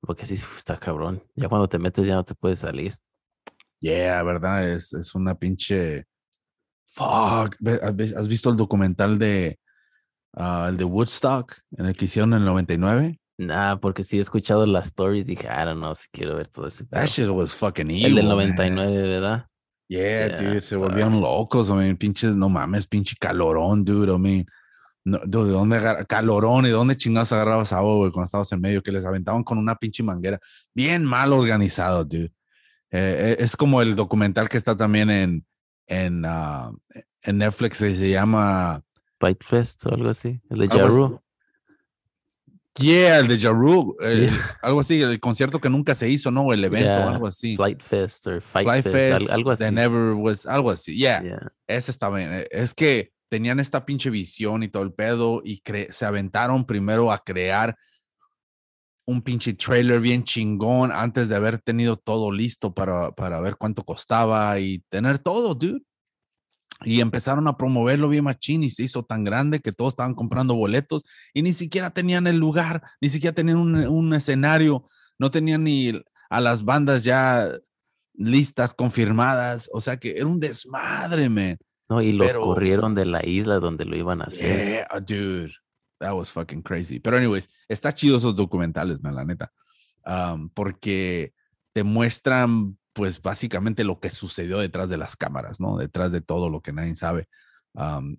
Porque 0.00 0.24
sí, 0.24 0.34
está 0.56 0.78
cabrón. 0.78 1.24
Ya 1.34 1.48
cuando 1.48 1.68
te 1.68 1.78
metes 1.78 2.06
ya 2.06 2.14
no 2.14 2.24
te 2.24 2.34
puedes 2.34 2.60
salir. 2.60 2.96
Yeah, 3.80 4.22
¿verdad? 4.22 4.68
Es, 4.68 4.92
es 4.92 5.14
una 5.14 5.34
pinche. 5.34 6.06
Fuck. 6.92 7.56
¿Has 7.82 7.96
vi- 7.96 8.14
has 8.16 8.28
visto 8.28 8.50
el 8.50 8.56
documental 8.56 9.18
de. 9.18 9.58
ah, 10.34 10.66
el 10.68 10.76
de 10.76 10.84
Woodstock, 10.84 11.54
en 11.76 11.86
el 11.86 11.96
que 11.96 12.06
hicieron 12.06 12.32
en 12.32 12.40
el 12.40 12.44
99? 12.46 13.20
Nah, 13.38 13.76
porque 13.76 14.02
sí 14.02 14.18
he 14.18 14.20
escuchado 14.20 14.66
las 14.66 14.86
stories, 14.88 15.26
dije, 15.26 15.46
I 15.46 15.64
don't 15.64 15.78
know 15.78 15.94
si 15.94 16.08
quiero 16.10 16.36
ver 16.36 16.48
todo 16.48 16.66
ese. 16.66 16.84
That 16.86 17.06
shit 17.06 17.28
was 17.28 17.54
fucking 17.54 17.88
evil. 17.90 18.06
El 18.06 18.14
del 18.16 18.26
man. 18.26 18.36
99, 18.36 19.02
¿verdad? 19.02 19.46
Yeah, 19.88 20.28
Yeah, 20.28 20.36
dude, 20.36 20.60
se 20.60 20.76
volvían 20.76 21.20
locos, 21.20 21.70
I 21.70 21.72
mean, 21.74 21.96
pinches, 21.96 22.34
no 22.36 22.48
mames, 22.48 22.86
pinche 22.86 23.16
calorón, 23.18 23.84
dude, 23.84 24.12
I 24.12 24.18
mean, 24.18 24.46
no, 25.04 25.18
dude, 25.24 25.46
¿de 25.46 25.52
dónde 25.52 26.04
calorón 26.06 26.66
y 26.66 26.68
de 26.68 26.74
dónde 26.74 26.96
chingados 26.96 27.32
agarrabas 27.32 27.72
agua, 27.72 27.94
güey, 27.94 28.10
cuando 28.10 28.26
estabas 28.26 28.52
en 28.52 28.60
medio, 28.60 28.82
que 28.82 28.92
les 28.92 29.06
aventaban 29.06 29.42
con 29.44 29.56
una 29.56 29.76
pinche 29.76 30.02
manguera, 30.02 30.38
bien 30.74 31.04
mal 31.04 31.32
organizado, 31.32 32.04
dude. 32.04 32.32
Eh, 32.90 33.16
eh, 33.30 33.36
es 33.38 33.56
como 33.56 33.80
el 33.80 33.94
documental 33.96 34.48
que 34.48 34.58
está 34.58 34.76
también 34.76 35.08
en, 35.10 35.46
en, 35.88 36.24
ah, 36.24 36.70
en 37.22 37.38
Netflix, 37.38 37.78
que 37.80 37.94
se 37.96 38.10
llama, 38.10 38.82
Fight 39.18 39.42
Fest 39.42 39.84
o 39.86 39.94
algo 39.94 40.10
así. 40.10 40.40
El 40.50 40.58
de. 40.60 40.68
Jaru. 40.68 41.20
yeah, 42.78 43.18
el 43.18 43.26
de 43.26 43.38
Jaru, 43.38 43.96
Yeah. 44.00 44.58
algo 44.62 44.80
así, 44.80 45.02
el 45.02 45.18
concierto 45.18 45.60
que 45.60 45.68
nunca 45.68 45.94
se 45.96 46.08
hizo, 46.08 46.30
¿no? 46.30 46.52
El 46.52 46.62
evento, 46.64 46.86
Yeah, 46.86 47.08
algo 47.12 47.26
así. 47.26 47.56
Flight 47.56 47.82
Fest 47.82 48.26
o 48.28 48.40
Fight 48.40 48.68
Fly 48.68 48.82
Fest, 48.82 48.94
Fest, 48.94 49.30
al- 49.30 49.34
algo 49.34 49.50
así. 49.50 49.64
that 49.64 49.72
never 49.72 50.12
was, 50.14 50.46
algo 50.46 50.70
así, 50.70 50.96
yeah. 50.96 51.20
Yeah. 51.22 51.52
Ese 51.66 51.90
está 51.90 52.08
bien. 52.10 52.32
eh, 52.32 52.48
Es 52.52 52.74
que 52.74 53.10
tenían 53.28 53.58
esta 53.60 53.84
pinche 53.84 54.10
visión 54.10 54.62
y 54.62 54.68
todo 54.68 54.84
el 54.84 54.92
pedo 54.92 55.42
y 55.44 55.60
se 55.90 56.06
aventaron 56.06 56.64
primero 56.64 57.10
a 57.12 57.18
crear 57.18 57.76
un 59.08 59.22
pinche 59.22 59.54
trailer 59.54 60.00
bien 60.02 60.22
chingón 60.22 60.92
antes 60.92 61.30
de 61.30 61.34
haber 61.34 61.58
tenido 61.62 61.96
todo 61.96 62.30
listo 62.30 62.74
para, 62.74 63.10
para 63.12 63.40
ver 63.40 63.56
cuánto 63.56 63.82
costaba 63.82 64.60
y 64.60 64.80
tener 64.90 65.18
todo, 65.18 65.54
dude. 65.54 65.80
Y 66.84 67.00
empezaron 67.00 67.48
a 67.48 67.56
promoverlo 67.56 68.10
bien 68.10 68.24
machín 68.24 68.62
y 68.62 68.68
se 68.68 68.82
hizo 68.82 69.02
tan 69.02 69.24
grande 69.24 69.60
que 69.60 69.72
todos 69.72 69.92
estaban 69.94 70.14
comprando 70.14 70.54
boletos 70.54 71.04
y 71.32 71.40
ni 71.40 71.54
siquiera 71.54 71.88
tenían 71.88 72.26
el 72.26 72.36
lugar, 72.36 72.82
ni 73.00 73.08
siquiera 73.08 73.34
tenían 73.34 73.56
un, 73.56 73.76
un 73.86 74.12
escenario, 74.12 74.84
no 75.18 75.30
tenían 75.30 75.64
ni 75.64 76.00
a 76.28 76.40
las 76.42 76.62
bandas 76.62 77.02
ya 77.02 77.50
listas, 78.12 78.74
confirmadas. 78.74 79.70
O 79.72 79.80
sea 79.80 79.96
que 79.96 80.18
era 80.18 80.26
un 80.26 80.38
desmadre, 80.38 81.30
man. 81.30 81.56
No, 81.88 82.02
y 82.02 82.12
los 82.12 82.26
Pero- 82.26 82.42
corrieron 82.42 82.94
de 82.94 83.06
la 83.06 83.24
isla 83.24 83.58
donde 83.58 83.86
lo 83.86 83.96
iban 83.96 84.20
a 84.20 84.24
hacer. 84.24 84.86
Yeah, 84.86 85.00
dude. 85.00 85.54
That 85.98 86.14
was 86.14 86.30
fucking 86.30 86.62
crazy. 86.62 87.00
Pero, 87.00 87.16
anyways, 87.16 87.48
está 87.68 87.92
chido 87.92 88.16
esos 88.16 88.36
documentales, 88.36 89.02
man, 89.02 89.14
la 89.14 89.24
neta. 89.24 89.52
Um, 90.04 90.48
porque 90.50 91.32
te 91.72 91.82
muestran, 91.82 92.78
pues, 92.92 93.20
básicamente 93.20 93.84
lo 93.84 94.00
que 94.00 94.10
sucedió 94.10 94.58
detrás 94.58 94.88
de 94.88 94.96
las 94.96 95.16
cámaras, 95.16 95.60
¿no? 95.60 95.76
Detrás 95.76 96.12
de 96.12 96.20
todo 96.20 96.48
lo 96.48 96.60
que 96.60 96.72
nadie 96.72 96.94
sabe. 96.94 97.28
Um, 97.74 98.16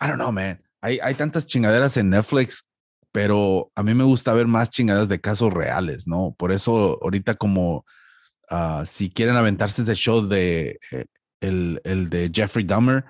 I 0.00 0.06
don't 0.06 0.16
know, 0.16 0.32
man. 0.32 0.60
Hay, 0.80 0.98
hay 1.00 1.14
tantas 1.14 1.46
chingaderas 1.46 1.96
en 1.96 2.10
Netflix, 2.10 2.68
pero 3.12 3.70
a 3.74 3.82
mí 3.82 3.94
me 3.94 4.04
gusta 4.04 4.32
ver 4.32 4.48
más 4.48 4.70
chingaderas 4.70 5.08
de 5.08 5.20
casos 5.20 5.52
reales, 5.52 6.08
¿no? 6.08 6.34
Por 6.36 6.50
eso, 6.50 6.98
ahorita, 7.02 7.36
como 7.36 7.84
ah, 8.50 8.82
si 8.86 9.10
quieren 9.10 9.36
aventarse 9.36 9.82
ese 9.82 9.94
show 9.94 10.26
de 10.26 10.80
eh, 10.90 11.06
el, 11.40 11.80
el 11.84 12.10
de 12.10 12.30
Jeffrey 12.34 12.64
Dahmer, 12.64 13.04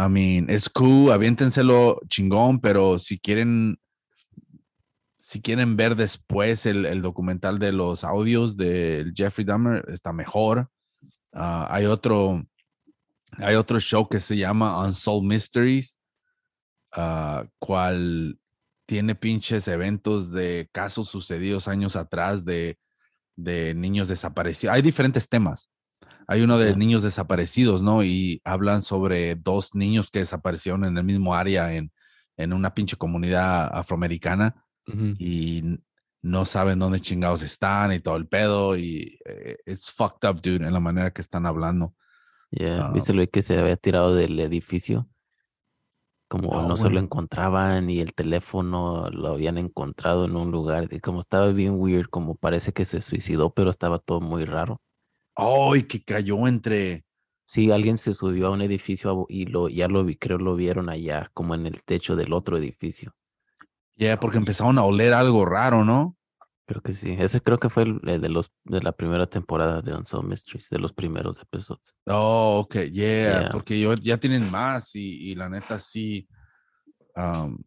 I 0.00 0.08
mean, 0.08 0.48
es 0.48 0.68
cool, 0.70 1.12
aviéntenselo 1.12 2.00
chingón, 2.08 2.60
pero 2.60 2.98
si 2.98 3.18
quieren, 3.18 3.78
si 5.18 5.42
quieren 5.42 5.76
ver 5.76 5.94
después 5.94 6.64
el, 6.64 7.02
documental 7.02 7.58
de 7.58 7.72
los 7.72 8.02
audios 8.04 8.56
del 8.56 9.12
Jeffrey 9.14 9.44
Dahmer, 9.44 9.84
está 9.90 10.12
mejor. 10.12 10.70
Ah, 11.32 11.68
hay 11.70 11.84
otro, 11.84 12.42
hay 13.38 13.56
otro 13.56 13.78
show 13.78 14.08
que 14.08 14.20
se 14.20 14.36
llama 14.36 14.82
Unsolved 14.84 15.28
Mysteries, 15.28 15.98
ah, 16.92 17.44
cual 17.58 18.38
tiene 18.86 19.14
pinches 19.14 19.68
eventos 19.68 20.32
de 20.32 20.68
casos 20.72 21.08
sucedidos 21.10 21.68
años 21.68 21.94
atrás 21.94 22.44
de, 22.44 22.78
de 23.36 23.74
niños 23.74 24.08
desaparecidos. 24.08 24.74
Hay 24.74 24.82
diferentes 24.82 25.28
temas. 25.28 25.70
Hay 26.30 26.42
uno 26.42 26.58
de 26.58 26.76
niños 26.76 27.02
desaparecidos, 27.02 27.82
¿no? 27.82 28.04
Y 28.04 28.40
hablan 28.44 28.82
sobre 28.82 29.34
dos 29.34 29.74
niños 29.74 30.12
que 30.12 30.20
desaparecieron 30.20 30.84
en 30.84 30.96
el 30.96 31.02
mismo 31.02 31.34
área 31.34 31.74
en, 31.74 31.90
en 32.36 32.52
una 32.52 32.72
pinche 32.72 32.96
comunidad 32.96 33.68
afroamericana 33.76 34.64
y 35.18 35.80
no 36.22 36.44
saben 36.44 36.78
dónde 36.78 37.00
chingados 37.00 37.42
están 37.42 37.92
y 37.92 37.98
todo 37.98 38.14
el 38.14 38.28
pedo 38.28 38.76
y 38.76 39.18
eh, 39.24 39.56
it's 39.66 39.90
fucked 39.90 40.28
up, 40.28 40.40
dude, 40.40 40.64
en 40.64 40.72
la 40.72 40.78
manera 40.78 41.12
que 41.12 41.20
están 41.20 41.46
hablando. 41.46 41.94
Yeah, 42.52 42.86
Ah. 42.86 42.90
¿Viste 42.94 43.12
lo 43.12 43.26
que 43.26 43.42
se 43.42 43.58
había 43.58 43.76
tirado 43.76 44.14
del 44.14 44.38
edificio? 44.38 45.08
Como 46.28 46.52
No, 46.52 46.68
no, 46.68 46.76
se 46.76 46.90
lo 46.90 47.00
encontraban 47.00 47.90
y 47.90 47.98
el 47.98 48.14
teléfono 48.14 49.10
lo 49.10 49.30
habían 49.30 49.58
encontrado 49.58 50.26
en 50.26 50.36
un 50.36 50.52
lugar. 50.52 50.86
Y 50.92 51.00
como 51.00 51.18
estaba 51.18 51.48
bien 51.48 51.74
weird, 51.76 52.08
como 52.08 52.36
parece 52.36 52.72
que 52.72 52.84
se 52.84 53.00
suicidó, 53.00 53.52
pero 53.52 53.70
estaba 53.70 53.98
todo 53.98 54.20
muy 54.20 54.44
raro. 54.44 54.80
¡Ay, 55.40 55.84
que 55.84 56.02
cayó 56.02 56.46
entre... 56.46 57.04
Sí, 57.44 57.70
alguien 57.72 57.98
se 57.98 58.14
subió 58.14 58.46
a 58.46 58.50
un 58.50 58.62
edificio 58.62 59.26
y 59.28 59.46
lo, 59.46 59.68
ya 59.68 59.88
lo 59.88 60.04
vi, 60.04 60.16
creo 60.16 60.38
lo 60.38 60.54
vieron 60.54 60.88
allá, 60.88 61.30
como 61.34 61.56
en 61.56 61.66
el 61.66 61.82
techo 61.82 62.14
del 62.14 62.32
otro 62.32 62.56
edificio. 62.56 63.12
Ya, 63.96 64.20
porque 64.20 64.38
empezaron 64.38 64.78
a 64.78 64.84
oler 64.84 65.12
algo 65.12 65.44
raro, 65.44 65.84
¿no? 65.84 66.16
Creo 66.64 66.80
que 66.80 66.92
sí. 66.92 67.16
Ese 67.18 67.40
creo 67.40 67.58
que 67.58 67.68
fue 67.68 67.82
el 67.82 68.00
de 68.20 68.28
los 68.28 68.52
de 68.62 68.80
la 68.80 68.92
primera 68.92 69.26
temporada 69.26 69.82
de 69.82 69.92
Unsolved 69.92 70.28
Mysteries, 70.28 70.70
de 70.70 70.78
los 70.78 70.92
primeros 70.92 71.40
episodios. 71.40 71.98
Oh, 72.06 72.60
ok, 72.60 72.74
yeah, 72.92 72.92
Yeah. 72.92 73.48
porque 73.50 73.80
yo, 73.80 73.94
ya 73.94 74.18
tienen 74.18 74.48
más 74.52 74.94
y, 74.94 75.30
y 75.30 75.34
la 75.34 75.48
neta 75.48 75.80
sí, 75.80 76.28
um, 77.16 77.58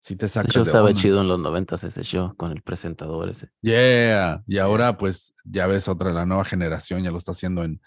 sí 0.00 0.16
te 0.16 0.26
Ese 0.26 0.42
show 0.48 0.64
de 0.64 0.70
estaba 0.70 0.86
onda. 0.86 1.00
chido 1.00 1.20
en 1.20 1.28
los 1.28 1.38
noventas, 1.38 1.84
ese 1.84 2.02
show, 2.02 2.34
con 2.36 2.52
el 2.52 2.62
presentador 2.62 3.28
ese. 3.28 3.50
Yeah, 3.62 4.42
y 4.46 4.58
ahora 4.58 4.96
pues 4.96 5.34
ya 5.44 5.66
ves 5.66 5.88
otra, 5.88 6.12
la 6.12 6.26
nueva 6.26 6.44
generación 6.44 7.02
ya 7.02 7.10
lo 7.10 7.18
está 7.18 7.32
haciendo 7.32 7.64
en, 7.64 7.80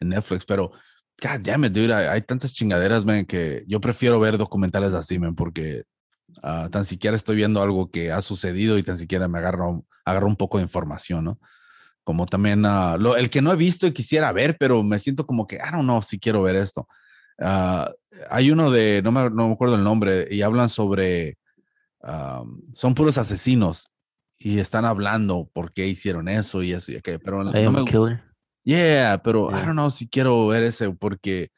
en 0.00 0.08
Netflix, 0.08 0.44
pero 0.44 0.72
God 1.22 1.40
damn 1.42 1.64
it, 1.64 1.72
dude, 1.72 1.94
hay, 1.94 2.06
hay 2.06 2.22
tantas 2.22 2.52
chingaderas, 2.52 3.04
man, 3.04 3.24
que 3.24 3.64
yo 3.66 3.80
prefiero 3.80 4.18
ver 4.18 4.36
documentales 4.36 4.94
así, 4.94 5.18
man, 5.18 5.34
porque 5.34 5.84
ah, 6.42 6.68
tan 6.70 6.84
siquiera 6.84 7.16
estoy 7.16 7.36
viendo 7.36 7.62
algo 7.62 7.90
que 7.90 8.10
ha 8.12 8.20
sucedido 8.20 8.78
y 8.78 8.82
tan 8.82 8.98
siquiera 8.98 9.28
me 9.28 9.38
agarro, 9.38 9.84
agarro 10.04 10.26
un 10.26 10.36
poco 10.36 10.58
de 10.58 10.64
información, 10.64 11.24
¿no? 11.24 11.38
Como 12.02 12.26
también 12.26 12.66
ah, 12.66 12.96
lo, 12.98 13.16
el 13.16 13.30
que 13.30 13.40
no 13.40 13.52
he 13.52 13.56
visto 13.56 13.86
y 13.86 13.92
quisiera 13.92 14.30
ver, 14.32 14.56
pero 14.58 14.82
me 14.82 14.98
siento 14.98 15.24
como 15.24 15.46
que, 15.46 15.56
I 15.56 15.70
don't 15.72 15.84
know 15.84 16.02
si 16.02 16.18
quiero 16.18 16.42
ver 16.42 16.56
esto. 16.56 16.88
Ah, 17.38 17.90
hay 18.28 18.50
uno 18.50 18.70
de, 18.70 19.00
no 19.02 19.12
me, 19.12 19.30
no 19.30 19.48
me 19.48 19.54
acuerdo 19.54 19.76
el 19.76 19.84
nombre, 19.84 20.28
y 20.30 20.42
hablan 20.42 20.68
sobre, 20.68 21.38
am, 22.04 22.60
son 22.72 22.94
puros 22.94 23.18
asesinos 23.18 23.86
y 24.38 24.58
están 24.58 24.84
hablando 24.84 25.50
por 25.52 25.72
qué 25.72 25.86
hicieron 25.86 26.28
eso 26.28 26.62
y 26.62 26.72
eso 26.72 26.92
y 26.92 26.96
aquello, 26.96 27.18
pero 27.24 27.42
I 27.42 27.64
no 27.64 27.72
me, 27.72 27.84
killer. 27.84 28.22
Yeah, 28.64 29.20
pero 29.22 29.50
I 29.50 29.54
Yeah. 29.54 29.64
don't 29.66 29.72
know 29.74 29.90
si 29.90 30.08
quiero 30.08 30.46
ver 30.46 30.62
ese 30.62 30.90
porque 30.92 31.50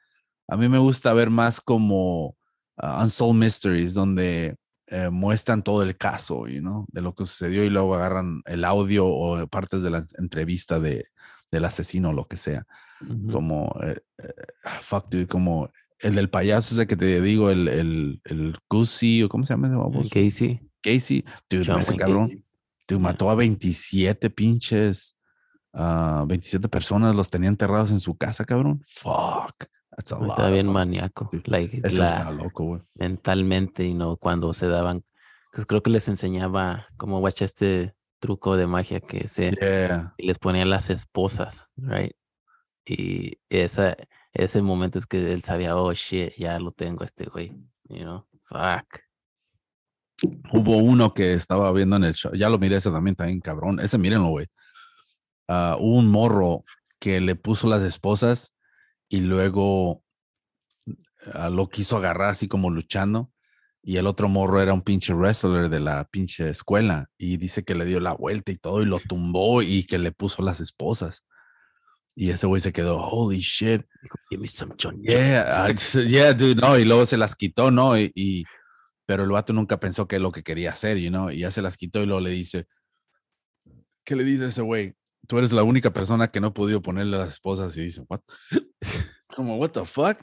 a 0.49 0.57
mí 0.57 0.69
me 0.69 0.79
gusta 0.79 1.13
ver 1.13 1.31
más 1.31 1.61
como 1.61 2.37
uh, 2.83 3.03
Unsolved 3.03 3.35
Mysteries, 3.39 3.95
donde 3.95 4.57
eh, 4.89 5.09
muestran 5.11 5.63
todo 5.63 5.83
el 5.83 5.97
caso, 5.97 6.47
you 6.47 6.61
know, 6.61 6.87
de 6.89 7.01
lo 7.01 7.13
que 7.15 7.25
sucedió 7.25 7.65
y 7.65 7.71
luego 7.71 7.95
agarran 7.97 8.43
el 8.45 8.65
audio 8.65 9.07
o 9.07 9.47
partes 9.49 9.83
de 9.83 9.91
la 9.91 10.05
entrevista 10.19 10.79
de, 10.79 11.07
del 11.51 11.65
asesino 11.65 12.11
o 12.11 12.13
lo 12.13 12.27
que 12.27 12.37
sea. 12.37 12.65
Como, 13.31 13.77
eh, 13.83 14.01
eh, 14.19 14.33
ah, 14.65 14.79
fuck, 14.81 15.09
dude, 15.11 15.27
como 15.27 15.69
el 16.01 16.15
del 16.15 16.29
payaso 16.31 16.75
ese 16.75 16.87
que 16.87 16.97
te 16.97 17.21
digo, 17.21 17.51
el, 17.51 17.69
el, 17.69 18.21
el 18.25 18.57
Gussie, 18.69 19.25
o 19.25 19.29
cómo 19.29 19.45
se 19.45 19.55
llama 19.55 19.69
ese 19.69 19.77
baboso? 19.77 20.11
Casey. 20.13 20.61
Casey, 20.83 21.25
dude, 21.51 21.65
John 21.67 21.81
ese 21.81 21.97
cabrón. 21.97 22.29
Dude, 22.89 23.01
mató 23.01 23.31
a 23.31 23.35
27 23.35 24.31
pinches, 24.31 25.17
ah, 25.73 26.25
27 26.29 26.69
personas, 26.69 27.15
los 27.17 27.31
tenía 27.31 27.49
enterrados 27.49 27.91
en 27.91 28.01
su 28.01 28.17
casa, 28.17 28.45
cabrón. 28.45 28.83
Fuck. 28.87 29.65
That's 29.97 30.13
a 30.13 30.19
lot. 30.19 30.31
Está 30.39 30.51
bien 30.51 30.67
fuck- 30.67 30.73
maníaco. 30.73 31.31
Like, 31.47 31.81
la- 31.81 31.89
está 32.09 32.31
loco, 32.31 32.65
güey. 32.65 32.83
mentalmente 32.95 33.85
y 33.85 33.95
no 33.95 34.17
cuando 34.17 34.53
se 34.53 34.67
daban. 34.67 35.03
Pues 35.53 35.67
creo 35.67 35.83
que 35.83 35.91
les 35.91 36.07
enseñaba 36.09 36.87
como 36.99 37.19
guacha 37.21 37.47
este 37.47 37.95
truco 38.21 38.57
de 38.57 38.67
magia 38.67 39.01
que 39.01 39.27
se 39.27 39.53
Yeah. 39.53 40.15
y 40.19 40.27
les 40.27 40.39
ponían 40.39 40.69
las 40.69 40.91
esposas, 40.91 41.65
right? 41.77 42.13
Y 42.85 43.39
esa, 43.49 43.97
ese 44.37 44.61
momento 44.63 44.99
es 44.99 45.07
que 45.07 45.33
él 45.33 45.43
sabía, 45.43 45.77
oh 45.77 45.93
shit, 45.93 46.35
ya 46.37 46.59
lo 46.59 46.71
tengo 46.71 47.05
este 47.05 47.25
güey, 47.25 47.53
you 47.89 48.03
know, 48.03 48.27
fuck. 48.49 49.01
Hubo 50.53 50.79
uno 50.79 51.13
que 51.13 51.35
estaba 51.35 51.73
viendo 51.73 51.97
en 51.97 52.05
el 52.05 52.15
show. 52.15 52.33
Ya 52.35 52.49
lo 52.49 52.59
miré 52.59 52.77
ese 52.77 52.91
también, 52.91 53.17
también 53.17 53.41
cabrón. 53.41 53.81
Ese, 53.81 53.99
mírenlo, 53.99 54.29
güey. 54.29 54.47
Hubo 55.49 55.99
un 55.99 56.11
morro 56.11 56.65
que 56.99 57.21
le 57.21 57.35
puso 57.35 57.69
las 57.69 57.83
esposas 57.83 58.55
y 59.09 59.21
luego 59.21 60.03
ah, 61.33 61.51
lo 61.51 61.69
quiso 61.69 61.97
agarrar 61.97 62.31
así 62.31 62.49
como 62.49 62.71
luchando. 62.71 63.31
Y 63.83 63.99
el 63.99 64.07
otro 64.07 64.29
morro 64.29 64.61
era 64.61 64.73
un 64.73 64.83
pinche 64.83 65.15
wrestler 65.15 65.69
de 65.69 65.81
la 65.81 66.05
pinche 66.07 66.49
escuela. 66.49 67.09
Y 67.19 67.37
dice 67.37 67.63
que 67.63 67.75
le 67.75 67.85
dio 67.85 68.01
la 68.01 68.15
vuelta 68.15 68.53
y 68.53 68.57
todo 68.57 68.83
y 68.83 68.87
lo 68.87 69.01
tumbó 69.01 69.63
y 69.63 69.85
que 69.85 69.99
le 69.99 70.13
puso 70.13 70.43
las 70.43 70.61
esposas. 70.61 71.27
Y 72.19 72.31
ese 72.31 72.47
güey 72.47 72.63
se 72.63 72.73
quedó, 72.73 72.99
holy 72.99 73.41
shit. 73.41 73.83
Give 74.31 74.41
me 74.41 74.49
some 74.49 74.75
chon 74.77 74.95
chon". 74.97 75.03
Yeah, 75.03 75.69
uh, 75.71 75.99
yeah, 76.01 76.33
dude, 76.33 76.57
no, 76.61 76.79
y 76.79 76.85
luego 76.87 77.05
se 77.05 77.19
las 77.19 77.37
quitó, 77.37 77.71
¿no? 77.71 77.99
Y, 77.99 78.11
y- 78.15 78.45
pero 79.05 79.23
el 79.23 79.31
vato 79.31 79.53
nunca 79.53 79.79
pensó 79.79 80.09
que 80.09 80.17
es 80.17 80.23
lo 80.23 80.33
que 80.33 80.43
quería 80.43 80.73
hacer, 80.73 80.97
you 80.99 81.11
know, 81.11 81.31
y 81.31 81.41
ya 81.41 81.51
se 81.51 81.63
las 81.63 81.77
quitó 81.77 82.03
y 82.03 82.07
luego 82.07 82.21
le 82.21 82.31
dice, 82.31 82.67
¿qué 84.05 84.17
le 84.17 84.25
dice 84.25 84.47
ese 84.47 84.63
güey? 84.63 84.95
Tú 85.29 85.39
eres 85.39 85.53
la 85.53 85.63
única 85.63 85.93
persona 85.93 86.29
que 86.29 86.41
no 86.41 86.49
ha 86.49 86.55
podido 86.55 86.81
ponerle 86.83 87.19
las 87.19 87.35
esposas 87.35 87.77
y 87.77 87.83
dice, 87.83 88.03
what? 88.09 88.21
Como, 89.29 89.59
what 89.59 89.71
the 89.71 89.85
fuck? 89.85 90.19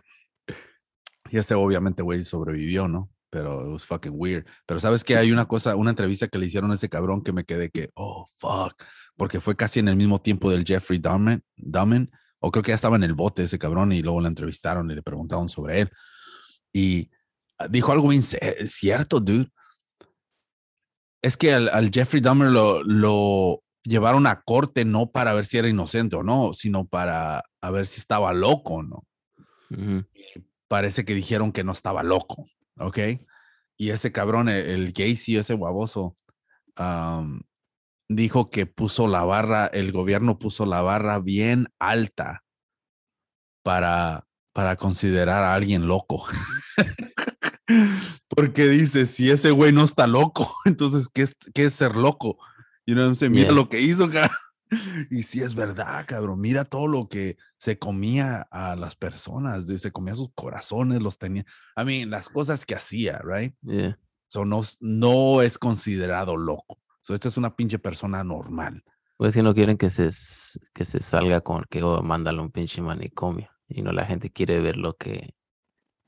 Y 1.30 1.38
ese 1.38 1.54
obviamente 1.56 2.02
güey 2.02 2.24
sobrevivió, 2.24 2.88
¿no? 2.88 3.10
Pero 3.30 3.66
it 3.66 3.72
was 3.72 3.86
fucking 3.86 4.14
weird. 4.16 4.46
Pero 4.66 4.80
sabes 4.80 5.04
que 5.04 5.16
hay 5.18 5.32
una 5.32 5.48
cosa, 5.48 5.76
una 5.76 5.90
entrevista 5.90 6.28
que 6.28 6.38
le 6.38 6.46
hicieron 6.46 6.72
a 6.72 6.76
ese 6.76 6.90
cabrón 6.90 7.24
que 7.24 7.32
me 7.32 7.46
quedé 7.46 7.70
que, 7.70 7.90
oh, 7.96 8.28
fuck, 8.38 8.74
porque 9.18 9.40
fue 9.40 9.56
casi 9.56 9.80
en 9.80 9.88
el 9.88 9.96
mismo 9.96 10.20
tiempo 10.20 10.50
del 10.50 10.66
Jeffrey 10.66 11.00
Dahmer, 11.00 11.42
Dahmer 11.56 12.10
o 12.40 12.52
creo 12.52 12.64
que 12.64 12.72
ya 12.72 12.76
estaba 12.76 12.98
en 12.98 13.04
el 13.04 13.14
bote 13.14 13.44
ese 13.44 13.58
cabrón 13.58 13.94
y 13.94 14.02
luego 14.02 14.20
le 14.20 14.28
entrevistaron 14.28 14.92
y 14.92 14.96
le 14.96 15.02
preguntaron 15.02 15.48
sobre 15.48 15.82
él. 15.82 15.92
Y 16.74 17.10
ah, 17.58 17.68
dijo 17.70 17.92
algo 17.92 18.12
cierto, 18.66 19.22
dude. 19.22 19.50
Es 21.22 21.38
que 21.38 21.54
al, 21.54 21.70
al 21.70 21.90
Jeffrey 21.90 22.22
Dahmer 22.22 22.50
lo, 22.50 22.84
lo 22.84 23.64
llevaron 23.84 24.28
a 24.28 24.42
corte 24.42 24.84
no 24.84 25.12
para 25.12 25.34
ver 25.34 25.46
si 25.46 25.58
era 25.58 25.70
inocente 25.70 26.18
o 26.18 26.24
no, 26.24 26.54
sino 26.54 26.86
para 26.86 27.44
a 27.62 27.72
ver 27.72 27.88
si 27.88 28.00
estaba 28.00 28.34
loco 28.34 28.76
o 28.76 28.84
no. 28.84 29.04
Ujú. 29.70 30.06
Parece 30.68 31.06
que 31.06 31.14
dijeron 31.14 31.52
que 31.52 31.64
no 31.64 31.72
estaba 31.72 32.04
loco, 32.04 32.46
¿ok? 32.78 33.00
Y 33.78 33.92
ese 33.92 34.12
cabrón, 34.12 34.50
el, 34.50 34.66
el 34.66 34.92
Gacy, 34.92 35.38
ese 35.38 35.54
guaboso, 35.54 36.18
am, 36.76 37.42
dijo 38.10 38.50
que 38.50 38.66
puso 38.66 39.08
la 39.08 39.24
barra, 39.24 39.68
el 39.68 39.92
gobierno 39.92 40.40
puso 40.40 40.66
la 40.66 40.82
barra 40.82 41.20
bien 41.20 41.68
alta 41.80 42.44
para, 43.64 44.26
para 44.54 44.76
considerar 44.76 45.44
a 45.44 45.54
alguien 45.54 45.88
loco. 45.88 46.26
Porque 48.28 48.68
dice, 48.68 49.06
si 49.06 49.30
ese 49.30 49.52
güey 49.52 49.72
no 49.72 49.84
está 49.84 50.08
loco, 50.08 50.54
entonces, 50.66 51.10
¿qué 51.10 51.24
es, 51.24 51.36
qué 51.54 51.66
es 51.66 51.74
ser 51.74 51.96
loco? 51.96 52.38
Y 52.86 52.94
no 52.96 53.14
se 53.16 53.30
mira 53.30 53.48
Yeah. 53.50 53.56
lo 53.56 53.70
que 53.70 53.82
hizo, 53.82 54.10
cabrón. 54.10 54.32
Y 55.12 55.22
sí 55.22 55.40
es 55.40 55.54
verdad, 55.54 56.04
cabrón. 56.08 56.40
Mira 56.42 56.66
todo 56.66 56.88
lo 56.88 57.08
que 57.08 57.38
se 57.60 57.78
comía 57.78 58.48
a 58.50 58.76
las 58.76 58.96
personas, 58.96 59.66
se 59.68 59.92
comía 59.92 60.16
sus 60.16 60.30
corazones, 60.34 61.00
los 61.00 61.20
tenía. 61.20 61.46
I 61.78 61.86
mean, 61.86 62.10
las 62.10 62.28
cosas 62.28 62.66
que 62.66 62.74
hacía, 62.74 63.22
right? 63.24 63.54
Yeah. 63.62 64.00
So 64.30 64.46
no, 64.46 64.64
no 64.80 65.44
es 65.44 65.60
considerado 65.60 66.36
loco. 66.38 66.80
So 67.04 67.14
esta 67.14 67.28
es 67.28 67.38
una 67.38 67.56
pinche 67.56 67.80
persona 67.80 68.24
normal. 68.24 68.82
Pues 69.18 69.34
que 69.34 69.44
no 69.44 69.54
quieren 69.54 69.78
que 69.78 69.90
se, 69.90 70.10
que 70.74 70.86
se 70.86 71.02
salga 71.02 71.42
con 71.42 71.66
que 71.70 71.84
oh, 71.84 72.02
un 72.02 72.52
pinche 72.52 72.82
manicomio. 72.82 73.50
Y 73.68 73.82
no 73.82 73.92
la 73.92 74.06
gente 74.06 74.32
quiere 74.32 74.60
ver 74.62 74.78
lo 74.78 74.96
que, 74.96 75.36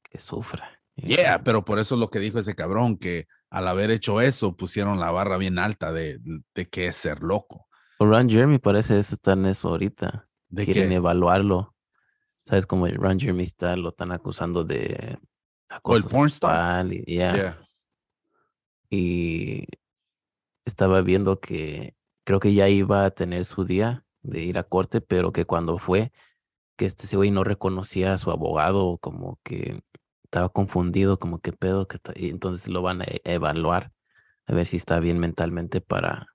que 0.02 0.20
sufra. 0.20 0.70
Yeah, 0.96 1.44
pero 1.44 1.66
por 1.66 1.80
eso 1.80 1.96
es 1.96 2.00
lo 2.00 2.10
que 2.10 2.20
dijo 2.20 2.40
ese 2.40 2.56
cabrón, 2.56 2.98
que 2.98 3.28
al 3.50 3.68
haber 3.68 3.92
hecho 3.92 4.22
eso 4.22 4.56
pusieron 4.56 5.00
la 5.00 5.12
barra 5.12 5.38
bien 5.38 5.60
alta 5.60 5.92
de, 5.92 6.20
de 6.54 6.70
qué 6.70 6.88
es 6.88 6.96
ser 6.96 7.22
loco. 7.22 7.68
O 8.00 8.06
Ron 8.06 8.30
Jeremy 8.30 8.60
parece 8.60 8.98
eso 8.98 9.16
está 9.16 9.34
en 9.34 9.46
eso 9.48 9.70
ahorita. 9.70 10.30
De 10.48 10.64
Quieren 10.64 10.90
que, 10.90 10.96
evaluarlo. 10.96 11.76
¿Sabes 12.46 12.66
cómo 12.66 12.88
Ron 12.88 13.20
Jeremy 13.20 13.44
está? 13.44 13.76
Lo 13.76 13.90
están 13.90 14.14
acusando 14.14 14.64
de 14.64 15.18
o 15.84 15.96
el 15.96 16.04
acoso 16.04 16.10
porn 16.10 16.28
star. 16.28 16.88
sexual 16.88 16.94
y, 16.94 17.04
yeah. 17.06 17.36
Yeah. 17.36 17.58
y 18.90 19.66
estaba 20.66 21.02
viendo 21.02 21.40
que 21.40 21.96
creo 22.24 22.40
que 22.40 22.54
ya 22.54 22.68
iba 22.70 23.06
a 23.06 23.12
tener 23.12 23.46
su 23.46 23.66
día 23.66 24.04
de 24.22 24.42
ir 24.44 24.58
a 24.58 24.64
corte, 24.64 25.02
pero 25.02 25.32
que 25.32 25.46
cuando 25.46 25.78
fue, 25.78 26.12
que 26.78 26.86
este 26.86 27.06
ese 27.06 27.16
güey 27.18 27.32
no 27.32 27.44
reconocía 27.44 28.14
a 28.14 28.18
su 28.18 28.32
abogado, 28.32 28.98
como 28.98 29.40
que 29.44 29.84
estaba 30.24 30.50
confundido, 30.50 31.20
como 31.20 31.40
que 31.40 31.54
pedo, 31.54 31.88
que 31.88 31.98
está, 31.98 32.14
y 32.16 32.30
entonces 32.30 32.68
lo 32.68 32.82
van 32.82 33.02
a 33.02 33.06
e- 33.06 33.22
evaluar 33.24 33.92
a 34.48 34.54
ver 34.54 34.66
si 34.66 34.78
está 34.78 35.00
bien 35.00 35.20
mentalmente 35.20 35.82
para, 35.82 36.28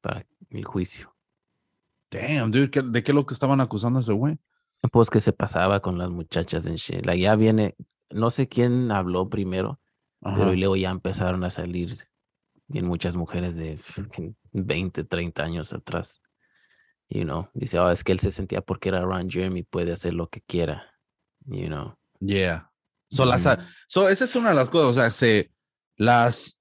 para 0.00 0.26
el 0.50 0.64
juicio. 0.64 1.14
Damn, 2.10 2.50
dude, 2.50 2.70
¿qué- 2.70 2.82
¿de 2.82 3.02
qué 3.02 3.12
es 3.12 3.14
lo 3.14 3.26
que 3.26 3.34
estaban 3.34 3.60
acusando 3.60 3.98
a 3.98 4.02
ese 4.02 4.12
güey? 4.12 4.38
Pues 4.92 5.10
que 5.10 5.20
se 5.20 5.32
pasaba 5.32 5.80
con 5.80 5.98
las 5.98 6.10
muchachas 6.10 6.66
en. 6.66 6.76
Like, 7.04 7.20
ya 7.22 7.34
viene, 7.34 7.74
no 8.10 8.30
sé 8.30 8.48
quién 8.48 8.90
habló 8.90 9.28
primero, 9.28 9.80
pero 10.20 10.44
Ajá. 10.44 10.52
y 10.52 10.56
luego 10.56 10.76
ya 10.76 10.90
empezaron 10.90 11.44
a 11.44 11.50
salir 11.50 12.06
bien 12.68 12.86
muchas 12.86 13.14
mujeres 13.14 13.56
de 13.56 13.78
fucking 13.78 14.36
20, 14.52 15.04
30 15.04 15.42
años 15.42 15.72
atrás. 15.72 16.20
You 17.08 17.22
know, 17.22 17.48
dice, 17.54 17.78
oh, 17.78 17.90
es 17.90 18.02
que 18.02 18.12
él 18.12 18.18
se 18.20 18.30
sentía 18.32 18.60
porque 18.60 18.88
era 18.88 19.00
Ron 19.02 19.30
Jeremy, 19.30 19.62
puede 19.62 19.92
hacer 19.92 20.12
lo 20.14 20.28
que 20.28 20.40
quiera. 20.40 20.92
You 21.44 21.66
know. 21.68 21.96
Yeah. 22.18 22.70
So, 23.08 23.24
las, 23.24 23.46
a- 23.46 23.64
so, 23.86 24.08
esa 24.08 24.24
es 24.24 24.34
una 24.34 24.48
de 24.48 24.56
las 24.56 24.68
cosas, 24.70 24.90
o 24.90 24.92
sea, 24.94 25.10
se 25.12 25.52
las, 25.96 26.60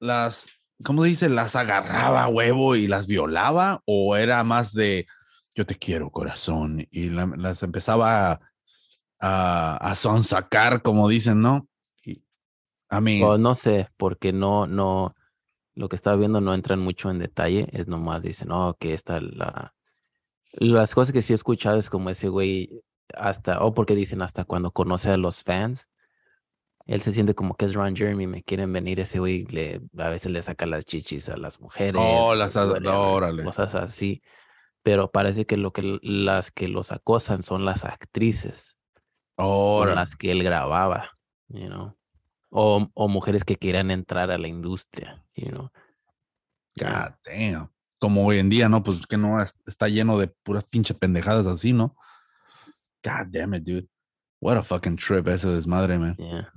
las, 0.00 0.48
¿cómo 0.82 1.02
se 1.02 1.08
dice? 1.10 1.28
Las 1.28 1.54
agarraba 1.56 2.24
a 2.24 2.28
huevo 2.28 2.74
y 2.76 2.86
las 2.88 3.06
violaba, 3.06 3.82
o 3.84 4.16
era 4.16 4.42
más 4.44 4.72
de 4.72 5.06
yo 5.54 5.66
te 5.66 5.74
quiero, 5.74 6.10
corazón, 6.10 6.86
y 6.90 7.10
la- 7.10 7.26
las 7.36 7.62
empezaba 7.62 8.30
a, 8.32 8.40
a, 9.20 9.76
a 9.76 9.94
sonsacar, 9.94 10.80
como 10.80 11.08
dicen, 11.08 11.42
¿no? 11.42 11.68
Y, 12.06 12.12
I 12.90 13.00
mean, 13.02 13.42
no 13.42 13.54
sé, 13.54 13.90
porque 13.98 14.32
no, 14.32 14.66
no, 14.66 15.14
lo 15.74 15.88
que 15.88 15.96
estaba 15.96 16.16
viendo 16.16 16.40
no 16.40 16.54
entran 16.54 16.80
mucho 16.80 17.10
en 17.10 17.18
detalle, 17.18 17.68
es 17.72 17.88
nomás 17.88 18.22
dicen, 18.22 18.50
oh, 18.52 18.76
que 18.78 18.94
esta 18.94 19.20
la. 19.20 19.74
Las 20.52 20.94
cosas 20.94 21.12
que 21.12 21.22
sí 21.22 21.32
he 21.32 21.36
escuchado 21.36 21.78
es 21.78 21.88
como 21.88 22.10
ese 22.10 22.28
güey, 22.28 22.82
hasta, 23.14 23.64
o 23.64 23.72
porque 23.72 23.94
dicen 23.94 24.20
hasta 24.20 24.44
cuando 24.44 24.70
conoce 24.70 25.10
a 25.10 25.16
los 25.16 25.42
fans, 25.42 25.88
él 26.86 27.00
se 27.00 27.12
siente 27.12 27.34
como 27.34 27.54
que 27.54 27.64
es 27.64 27.74
Ron 27.74 27.96
Jeremy, 27.96 28.26
me 28.26 28.42
quieren 28.42 28.72
venir 28.72 29.00
ese 29.00 29.18
güey, 29.18 29.44
le, 29.46 29.80
a 29.96 30.08
veces 30.08 30.30
le 30.30 30.42
saca 30.42 30.66
las 30.66 30.84
chichis 30.84 31.28
a 31.30 31.36
las 31.36 31.60
mujeres. 31.60 32.02
Oh, 32.04 32.34
las 32.34 32.54
órale. 32.56 33.44
Cosas 33.44 33.74
así. 33.74 34.22
pero 34.82 35.10
parece 35.10 35.46
que 35.46 35.56
lo 35.56 35.72
que 35.72 35.98
las 36.02 36.50
que 36.50 36.68
los 36.68 36.92
acosan 36.92 37.42
son 37.42 37.64
las 37.64 37.84
actrices 37.84 38.76
con 39.36 39.46
Ahora, 39.46 39.94
las 39.94 40.16
que 40.16 40.32
él 40.32 40.42
grababa, 40.42 41.10
you 41.48 41.66
know. 41.66 41.96
O, 42.54 42.86
o 42.92 43.08
mujeres 43.08 43.44
que 43.44 43.56
quieran 43.56 43.90
entrar 43.90 44.30
a 44.30 44.36
la 44.36 44.46
industria, 44.46 45.24
you 45.34 45.48
know. 45.48 45.70
God 46.78 47.14
damn. 47.24 47.70
Como 47.98 48.26
hoy 48.26 48.38
en 48.40 48.48
día, 48.50 48.68
¿no? 48.68 48.82
Pues 48.82 49.06
que 49.06 49.16
no 49.16 49.40
es- 49.40 49.56
está 49.66 49.88
lleno 49.88 50.18
de 50.18 50.28
puras 50.28 50.64
pinche 50.64 50.92
pendejadas 50.92 51.46
así, 51.46 51.72
¿no? 51.72 51.96
God 53.04 53.26
damn 53.30 53.54
it, 53.54 53.62
dude. 53.64 53.88
What 54.40 54.58
a 54.58 54.62
fucking 54.62 54.96
trip 54.96 55.28
ese 55.28 55.48
desmadre, 55.48 55.98
man. 55.98 56.16
Yeah. 56.18 56.52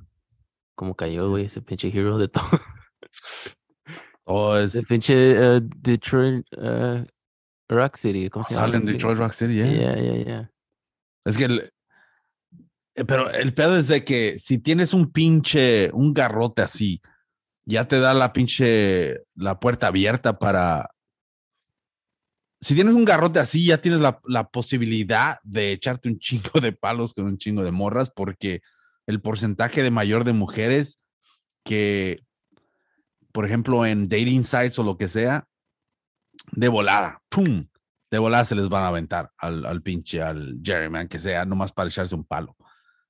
Como 0.76 0.96
cayó, 0.96 1.30
güey, 1.30 1.46
ese 1.46 1.62
pinche 1.62 1.88
hero 1.88 2.18
de 2.18 2.28
todo. 2.28 2.50
Oh, 4.26 4.56
es, 4.58 4.76
Ese 4.76 4.86
pinche 4.86 5.14
eh, 5.14 5.62
Detroit 5.64 6.46
eh, 6.58 7.06
Rock 7.70 7.96
City, 7.98 8.30
¿cómo 8.30 8.44
se 8.46 8.54
llama? 8.54 8.66
sale 8.68 8.78
en 8.78 8.86
Detroit 8.86 9.18
Rock 9.18 9.34
City, 9.34 9.56
yeah. 9.56 9.72
Yeah, 9.72 9.96
yeah, 9.96 10.24
yeah. 10.26 10.52
Es 11.26 11.38
que 11.38 11.46
el, 11.46 11.72
pero 13.08 13.30
el 13.30 13.54
pedo 13.54 13.78
es 13.78 13.88
de 13.88 14.06
que 14.06 14.40
si 14.40 14.58
tienes 14.58 14.94
un 14.94 15.12
pinche, 15.12 15.92
un 15.92 16.14
garrote 16.14 16.62
así, 16.62 17.02
ya 17.66 17.88
te 17.88 18.00
da 18.00 18.14
la 18.14 18.32
pinche, 18.32 19.24
la 19.36 19.60
puerta 19.60 19.88
abierta 19.88 20.40
para... 20.40 20.90
Si 22.62 22.74
tienes 22.74 22.96
un 22.96 23.06
garrote 23.06 23.40
así, 23.40 23.66
ya 23.66 23.80
tienes 23.80 24.00
la, 24.00 24.20
la 24.24 24.50
posibilidad 24.50 25.40
de 25.44 25.74
echarte 25.74 26.10
un 26.10 26.20
chingo 26.20 26.62
de 26.62 26.72
palos 26.72 27.14
con 27.14 27.26
un 27.26 27.38
chingo 27.38 27.64
de 27.64 27.72
morras, 27.72 28.10
porque 28.10 28.62
el 29.08 29.22
porcentaje 29.22 29.84
de 29.84 29.92
mayor 29.92 30.24
de 30.24 30.34
mujeres 30.34 31.00
que, 31.64 32.24
por 33.34 33.46
ejemplo, 33.46 33.86
en 33.86 34.08
dating 34.08 34.44
sites 34.44 34.80
o 34.80 34.84
lo 34.84 34.98
que 34.98 35.10
sea, 35.10 35.48
de 36.52 36.68
volada, 36.70 37.22
¡pum! 37.30 37.68
De 38.10 38.20
volada 38.20 38.46
se 38.46 38.56
les 38.56 38.70
van 38.70 38.84
a 38.84 38.88
aventar 38.88 39.32
al, 39.38 39.66
al 39.66 39.82
pinche, 39.82 40.22
al 40.22 40.60
Jerryman, 40.64 41.08
que 41.08 41.20
sea, 41.20 41.46
nomás 41.46 41.72
para 41.72 41.90
echarse 41.90 42.16
un 42.16 42.24
palo. 42.24 42.56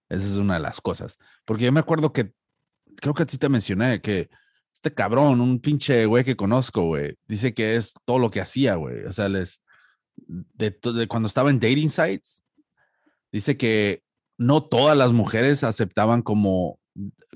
Esa 0.10 0.26
es 0.26 0.36
una 0.36 0.56
de 0.56 0.60
las 0.62 0.82
cosas. 0.82 1.18
Porque 1.46 1.66
yo 1.66 1.72
me 1.72 1.80
acuerdo 1.80 2.14
que, 2.14 2.32
creo 2.98 3.14
que 3.14 3.24
a 3.24 3.26
ti 3.26 3.38
te 3.38 3.50
mencioné 3.50 4.02
que 4.02 4.30
este 4.74 4.94
cabrón, 4.94 5.42
un 5.42 5.60
pinche 5.60 6.06
güey 6.06 6.24
que 6.24 6.36
conozco, 6.36 6.84
güey, 6.84 7.16
dice 7.28 7.54
que 7.54 7.76
es 7.76 7.94
todo 8.06 8.20
lo 8.20 8.30
que 8.30 8.42
hacía, 8.42 8.76
güey. 8.76 9.06
O 9.06 9.14
sea, 9.14 9.30
les, 9.30 9.62
de, 10.18 11.08
cuando 11.08 11.28
estaba 11.28 11.50
en 11.50 11.60
dating 11.60 11.90
sites, 11.90 12.44
dice 13.32 13.58
que 13.58 14.04
no 14.38 14.64
todas 14.64 14.98
las 14.98 15.14
mujeres 15.14 15.64
aceptaban 15.64 16.22
como 16.22 16.80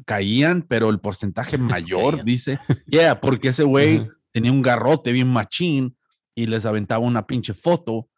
caían, 0.05 0.63
pero 0.63 0.89
el 0.89 0.99
porcentaje 0.99 1.57
mayor, 1.57 2.23
dice, 2.23 2.59
yeah, 2.87 3.19
porque 3.19 3.49
ese 3.49 3.63
güey 3.63 4.07
tenía 4.31 4.51
un 4.51 4.61
garrote 4.61 5.11
bien 5.11 5.29
machín 5.29 5.97
y 6.35 6.47
les 6.47 6.65
aventaba 6.65 7.05
una 7.05 7.25
pinche 7.25 7.53
foto 7.53 8.09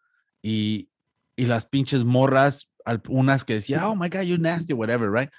y, 0.42 0.90
y 1.36 1.46
las 1.46 1.66
pinches 1.66 2.04
morras, 2.04 2.71
al- 2.92 3.02
unas 3.10 3.44
que 3.46 3.56
decían, 3.56 3.84
oh 3.84 3.96
my 3.96 4.10
God, 4.10 4.22
you're 4.22 4.42
nasty, 4.42 4.74
whatever, 4.74 5.12
right? 5.12 5.30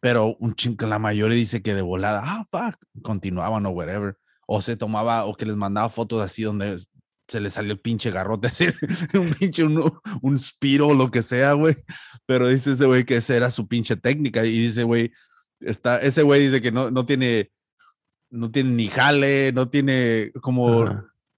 Pero 0.00 0.36
un 0.40 0.54
chingo, 0.54 0.86
la 0.86 0.98
mayoría 0.98 1.36
dice 1.36 1.62
que 1.62 1.74
de 1.74 1.82
volada, 1.82 2.22
ah, 2.24 2.44
fuck, 2.50 2.76
continuaban 3.02 3.64
o 3.66 3.70
whatever. 3.70 4.16
O 4.46 4.60
se 4.60 4.76
tomaba, 4.76 5.24
o 5.26 5.34
que 5.34 5.46
les 5.46 5.56
mandaba 5.56 5.88
fotos 5.88 6.20
así 6.20 6.42
donde 6.42 6.76
se 7.28 7.40
les 7.40 7.52
salió 7.52 7.72
el 7.72 7.80
pinche 7.80 8.10
garrote, 8.10 8.48
así, 8.48 8.66
un 9.14 9.32
pinche, 9.32 9.62
un, 9.62 9.92
un 10.20 10.38
spiro 10.38 10.88
o 10.88 10.94
lo 10.94 11.10
que 11.10 11.22
sea, 11.22 11.52
güey. 11.52 11.76
Pero 12.26 12.48
dice 12.48 12.72
ese 12.72 12.84
güey 12.84 13.04
que 13.04 13.16
esa 13.16 13.36
era 13.36 13.50
su 13.52 13.68
pinche 13.68 13.96
técnica. 13.96 14.44
Y 14.44 14.50
dice, 14.58 14.82
güey, 14.82 15.12
está, 15.60 15.98
ese 15.98 16.22
güey 16.24 16.46
dice 16.46 16.60
que 16.60 16.72
no, 16.72 16.90
no 16.90 17.06
tiene, 17.06 17.52
no 18.30 18.50
tiene 18.50 18.70
ni 18.70 18.88
jale, 18.88 19.52
no 19.52 19.68
tiene 19.70 20.32
como, 20.40 20.84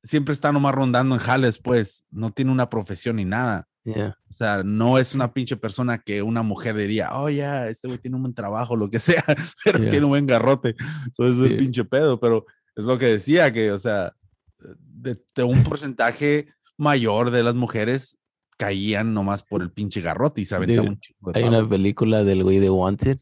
siempre 0.02 0.32
está 0.32 0.52
nomás 0.52 0.74
rondando 0.74 1.14
en 1.14 1.20
jales, 1.20 1.58
pues, 1.58 2.06
no 2.10 2.30
tiene 2.32 2.50
una 2.50 2.70
profesión 2.70 3.16
ni 3.16 3.26
nada. 3.26 3.68
Yeah. 3.84 4.16
O 4.28 4.32
sea, 4.32 4.62
no 4.64 4.98
es 4.98 5.14
una 5.14 5.32
pinche 5.32 5.56
persona 5.56 5.98
que 5.98 6.22
una 6.22 6.42
mujer 6.42 6.76
diría, 6.76 7.10
oh, 7.12 7.28
ya, 7.28 7.68
este 7.68 7.88
güey 7.88 7.98
tiene 7.98 8.16
un 8.16 8.22
buen 8.22 8.34
trabajo, 8.34 8.76
lo 8.76 8.90
que 8.90 8.98
sea, 9.00 9.24
pero 9.64 9.78
Yeah. 9.78 9.88
tiene 9.90 10.04
un 10.06 10.10
buen 10.10 10.26
garrote. 10.26 10.74
Eso 11.12 11.26
es 11.28 11.38
el 11.50 11.56
pinche 11.56 11.84
pedo, 11.84 12.18
pero 12.18 12.44
es 12.76 12.84
lo 12.84 12.98
que 12.98 13.06
decía, 13.06 13.52
que, 13.52 13.70
o 13.72 13.78
sea, 13.78 14.12
de, 14.58 15.16
de 15.34 15.42
un 15.42 15.62
porcentaje 15.62 16.48
mayor 16.76 17.30
de 17.30 17.42
las 17.42 17.54
mujeres 17.54 18.18
caían 18.56 19.14
nomás 19.14 19.42
por 19.42 19.62
el 19.62 19.70
pinche 19.70 20.00
garrote 20.00 20.40
y 20.40 20.44
se 20.44 20.54
aventaban 20.54 20.90
un 20.92 21.00
chingo 21.00 21.32
de 21.32 21.38
Hay 21.40 21.44
una 21.46 21.68
película 21.68 22.24
del 22.24 22.42
güey 22.44 22.60
de 22.60 22.70
Wanted 22.70 23.18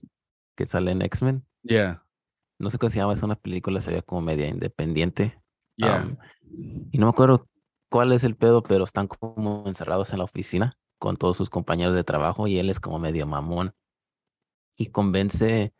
que 0.56 0.66
sale 0.66 0.90
en 0.92 1.02
X-Men. 1.02 1.44
Yeah, 1.62 2.04
No 2.58 2.70
sé 2.70 2.78
cómo 2.78 2.90
se 2.90 2.98
llama, 2.98 3.14
es 3.14 3.22
una 3.22 3.36
película, 3.36 3.80
se 3.80 3.92
ve 3.92 4.02
como 4.02 4.20
media 4.20 4.46
independiente. 4.48 5.38
yeah. 5.76 6.02
Am, 6.02 6.16
y 6.90 6.98
no 6.98 7.06
me 7.06 7.10
acuerdo 7.10 7.48
cuál 7.92 8.12
es 8.12 8.24
el 8.24 8.34
pedo, 8.36 8.62
pero 8.62 8.84
están 8.84 9.06
como 9.06 9.64
encerrados 9.66 10.10
en 10.12 10.18
la 10.18 10.24
oficina 10.24 10.78
con 10.98 11.16
todos 11.16 11.36
sus 11.36 11.50
compañeros 11.50 11.94
de 11.94 12.04
trabajo 12.04 12.46
y 12.48 12.58
él 12.58 12.70
es 12.70 12.80
como 12.80 12.98
medio 12.98 13.26
mamón. 13.26 13.74
Y 14.76 14.86
convence, 14.86 15.74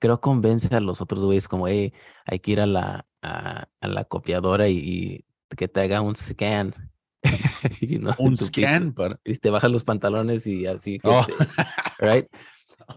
creo 0.00 0.20
convence 0.20 0.74
a 0.74 0.80
los 0.80 1.00
otros 1.00 1.22
güeyes 1.24 1.46
como, 1.48 1.68
hey, 1.68 1.92
hay 2.24 2.40
que 2.40 2.50
ir 2.52 2.60
a 2.60 2.66
la, 2.66 3.06
a, 3.22 3.68
a 3.80 3.88
la 3.88 4.04
copiadora 4.04 4.68
y, 4.68 4.76
y 4.78 5.24
que 5.56 5.68
te 5.68 5.80
haga 5.80 6.00
un 6.00 6.16
scan. 6.16 6.74
you 7.80 7.98
know, 8.00 8.14
un 8.18 8.36
scan, 8.36 8.92
para... 8.92 9.18
Y 9.24 9.34
te 9.36 9.50
bajas 9.50 9.70
los 9.70 9.84
pantalones 9.84 10.46
y 10.46 10.66
así, 10.66 10.98
Oh. 11.04 11.24
te- 11.24 12.04
right? 12.06 12.26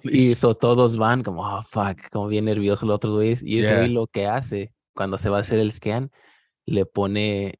Y 0.03 0.35
so 0.35 0.55
todos 0.55 0.97
van 0.97 1.23
como, 1.23 1.41
oh, 1.43 1.63
fuck, 1.63 2.09
como 2.11 2.27
bien 2.27 2.45
nerviosos 2.45 2.87
los 2.87 2.95
otros 2.97 3.13
güeyes. 3.15 3.41
Y 3.43 3.59
ese 3.59 3.69
Yeah. 3.71 3.87
lo 3.87 4.07
que 4.07 4.27
hace 4.27 4.73
cuando 4.93 5.17
se 5.17 5.29
va 5.29 5.37
a 5.37 5.41
hacer 5.41 5.57
el 5.59 5.71
scan, 5.71 6.11
le 6.65 6.85
pone, 6.85 7.59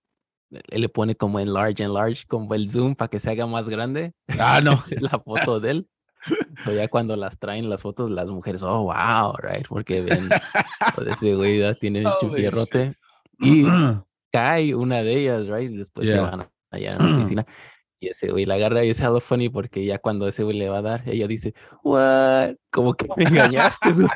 él 0.52 0.82
le 0.82 0.90
pone 0.90 1.16
como 1.16 1.40
en 1.40 1.54
large, 1.54 1.84
en 1.84 1.94
large, 1.94 2.26
como 2.28 2.54
el 2.56 2.70
zoom 2.70 2.96
para 2.96 3.10
que 3.10 3.20
se 3.20 3.30
haga 3.32 3.46
más 3.46 3.70
grande 3.70 4.14
Ah, 4.40 4.62
no. 4.64 4.72
la 5.02 5.10
foto 5.20 5.60
de 5.60 5.72
él. 5.72 5.88
So 6.66 6.74
ya 6.74 6.88
cuando 6.90 7.16
las 7.16 7.40
traen 7.40 7.70
las 7.70 7.82
fotos, 7.82 8.10
las 8.12 8.28
mujeres, 8.28 8.62
oh, 8.64 8.84
wow, 8.84 9.36
right? 9.42 9.66
Porque 9.68 10.02
ven, 10.02 10.30
pues, 10.96 11.08
ese 11.08 11.34
güey 11.36 11.60
ya 11.60 11.74
tiene 11.74 12.02
un 12.02 12.08
Holy 12.08 12.18
chupierrote. 12.20 12.96
Y 13.40 13.64
cae 14.32 14.76
una 14.76 15.02
de 15.02 15.14
ellas, 15.18 15.48
right? 15.48 15.72
Después 15.72 16.08
se 16.08 16.14
Yeah. 16.16 16.24
van 16.30 16.50
allá 16.72 16.92
en 16.94 16.98
la 16.98 17.16
oficina. 17.18 17.46
Y 18.02 18.08
ese 18.08 18.32
güey 18.32 18.46
la 18.46 18.56
agarra 18.56 18.86
y 18.86 18.90
es 18.90 19.02
algo 19.02 19.20
funny 19.20 19.50
porque 19.50 19.84
ya 19.84 20.00
cuando 20.00 20.28
ese 20.28 20.44
güey 20.44 20.58
le 20.58 20.70
va 20.70 20.78
a 20.78 20.82
dar, 20.82 21.04
ella 21.06 21.28
dice, 21.28 21.54
what? 21.84 22.56
Como 22.72 22.94
que 22.94 23.08
me 23.18 23.26
engañaste, 23.26 23.92
güey. 23.92 24.08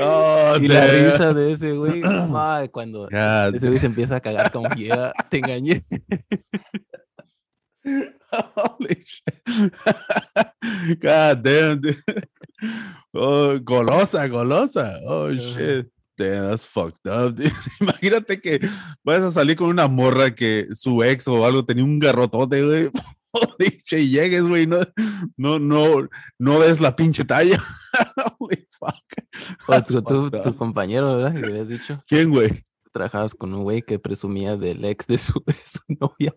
oh, 0.00 0.56
Y 0.60 0.66
la 0.66 0.86
risa 0.86 1.32
de 1.32 1.52
ese 1.52 1.72
güey, 1.72 2.00
ma, 2.30 2.66
cuando 2.68 3.08
God 3.08 3.54
ese 3.54 3.68
güey 3.68 3.78
se 3.78 3.86
empieza 3.86 4.16
a 4.16 4.20
cagar 4.20 4.50
como, 4.50 4.68
yeah, 4.70 5.12
te 5.28 5.38
engañé. 5.38 5.80
Holy 8.32 8.96
shit. 9.04 9.24
God 11.00 11.42
damn, 11.42 11.80
dude. 11.80 11.96
Oh, 13.14 13.58
golosa, 13.58 14.28
golosa. 14.28 15.00
Oh, 15.06 15.32
shit. 15.34 15.86
Damn, 16.20 16.50
that's 16.50 16.66
fucked 16.66 17.06
up, 17.06 17.34
dude. 17.34 17.50
Imagínate 17.80 18.42
que 18.42 18.60
vas 19.02 19.22
a 19.22 19.30
salir 19.30 19.56
con 19.56 19.70
una 19.70 19.88
morra 19.88 20.34
que 20.34 20.68
su 20.74 21.02
ex 21.02 21.26
o 21.26 21.46
algo 21.46 21.64
tenía 21.64 21.82
un 21.82 21.98
garrotote, 21.98 22.62
güey. 22.62 22.90
Y 23.92 24.08
llegues, 24.10 24.42
güey, 24.42 24.66
no, 24.66 24.80
no, 25.36 25.60
no, 25.60 26.08
no 26.36 26.58
ves 26.58 26.80
la 26.80 26.96
pinche 26.96 27.24
talla. 27.24 27.62
Holy 28.38 28.66
fuck. 28.72 28.96
O 29.68 30.42
tu, 30.42 30.56
compañero, 30.56 31.16
¿verdad? 31.16 31.40
Que 31.40 31.46
habías 31.46 31.68
dicho, 31.68 32.02
¿Quién, 32.08 32.30
güey? 32.30 32.62
trabajabas 32.92 33.32
con 33.32 33.54
un 33.54 33.62
güey 33.62 33.82
que 33.82 34.00
presumía 34.00 34.56
del 34.56 34.84
ex 34.84 35.06
de 35.06 35.16
su, 35.16 35.40
de 35.46 35.54
su 35.54 35.78
novia. 35.88 36.34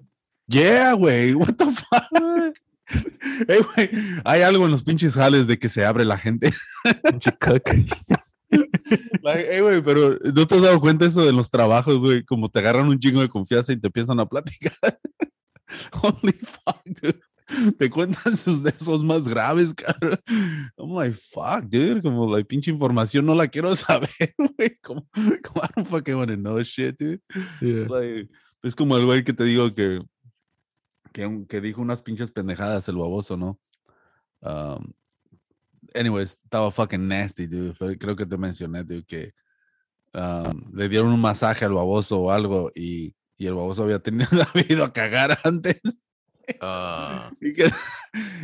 Yeah, 0.47 0.93
güey. 0.93 1.33
What 1.33 1.55
the 1.55 1.65
fuck? 1.65 2.59
Hey, 3.47 3.61
güey, 3.73 3.89
hay 4.23 4.41
algo 4.43 4.65
en 4.65 4.71
los 4.71 4.83
pinches 4.83 5.15
jales 5.15 5.47
de 5.47 5.57
que 5.57 5.69
se 5.69 5.83
abre 5.83 6.05
la 6.05 6.19
gente. 6.19 6.53
Pinche. 7.03 7.31
Like, 9.23 9.47
hey, 9.49 9.61
güey, 9.61 9.81
pero 9.81 10.17
¿no 10.33 10.47
te 10.47 10.55
has 10.55 10.61
dado 10.61 10.79
cuenta 10.79 11.05
eso 11.05 11.25
de 11.25 11.31
los 11.31 11.49
trabajos, 11.49 11.99
güey? 11.99 12.23
Como 12.23 12.49
te 12.49 12.59
agarran 12.59 12.87
un 12.87 12.99
chingo 12.99 13.21
de 13.21 13.29
confianza 13.29 13.71
y 13.73 13.77
te 13.79 13.87
empiezan 13.87 14.19
a 14.19 14.25
platicar. 14.25 14.77
Holy 16.01 16.33
fuck, 16.33 16.83
dude. 16.85 17.19
Te 17.77 17.89
cuentan 17.89 18.35
sus 18.37 18.65
esos 18.65 19.03
más 19.03 19.27
graves, 19.27 19.73
cara. 19.73 20.19
I'm 20.77 20.95
like, 20.95 21.17
fuck, 21.31 21.63
dude. 21.63 22.01
Como 22.01 22.35
la 22.35 22.43
pinche 22.43 22.71
información 22.71 23.25
no 23.25 23.35
la 23.35 23.47
quiero 23.47 23.75
saber, 23.75 24.09
güey. 24.37 24.77
Como, 24.81 25.07
como 25.43 25.63
I 25.63 25.69
don't 25.75 25.87
fucking 25.87 26.15
want 26.15 26.29
to 26.29 26.37
know 26.37 26.61
shit, 26.61 26.97
dude. 26.97 27.21
Yeah. 27.61 27.87
Like, 27.89 28.29
es 28.63 28.75
como 28.75 28.97
el 28.97 29.05
güey 29.05 29.23
que 29.23 29.33
te 29.33 29.43
digo 29.43 29.73
que, 29.73 30.01
que, 31.11 31.45
que 31.47 31.61
dijo 31.61 31.81
unas 31.81 32.01
pinches 32.01 32.31
pendejadas 32.31 32.87
el 32.87 32.97
baboso, 32.97 33.37
¿no? 33.37 33.59
Um, 34.41 34.91
anyways, 35.95 36.39
estaba 36.43 36.71
fucking 36.71 37.07
nasty, 37.07 37.47
dude. 37.47 37.97
Creo 37.97 38.15
que 38.15 38.25
te 38.25 38.37
mencioné, 38.37 38.83
dude, 38.83 39.05
que 39.05 39.33
um, 40.13 40.71
le 40.73 40.89
dieron 40.89 41.11
un 41.11 41.21
masaje 41.21 41.65
al 41.65 41.73
baboso 41.73 42.19
o 42.19 42.31
algo 42.31 42.71
y, 42.75 43.15
y 43.37 43.47
el 43.47 43.55
baboso 43.55 43.83
había 43.83 43.99
tenido 43.99 44.29
había 44.53 44.65
ido 44.69 44.83
a 44.83 44.93
cagar 44.93 45.39
antes 45.43 45.81
Ah, 46.61 47.31
y 47.41 47.53
que, 47.53 47.71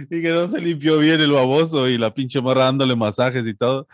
y 0.10 0.22
que 0.22 0.30
no 0.30 0.48
se 0.48 0.60
limpió 0.60 1.00
bien 1.00 1.22
el 1.22 1.32
baboso 1.32 1.88
y 1.88 1.98
la 1.98 2.14
pinche 2.14 2.42
morra 2.42 2.66
dándole 2.66 2.96
masajes 2.96 3.46
y 3.46 3.54
todo. 3.54 3.88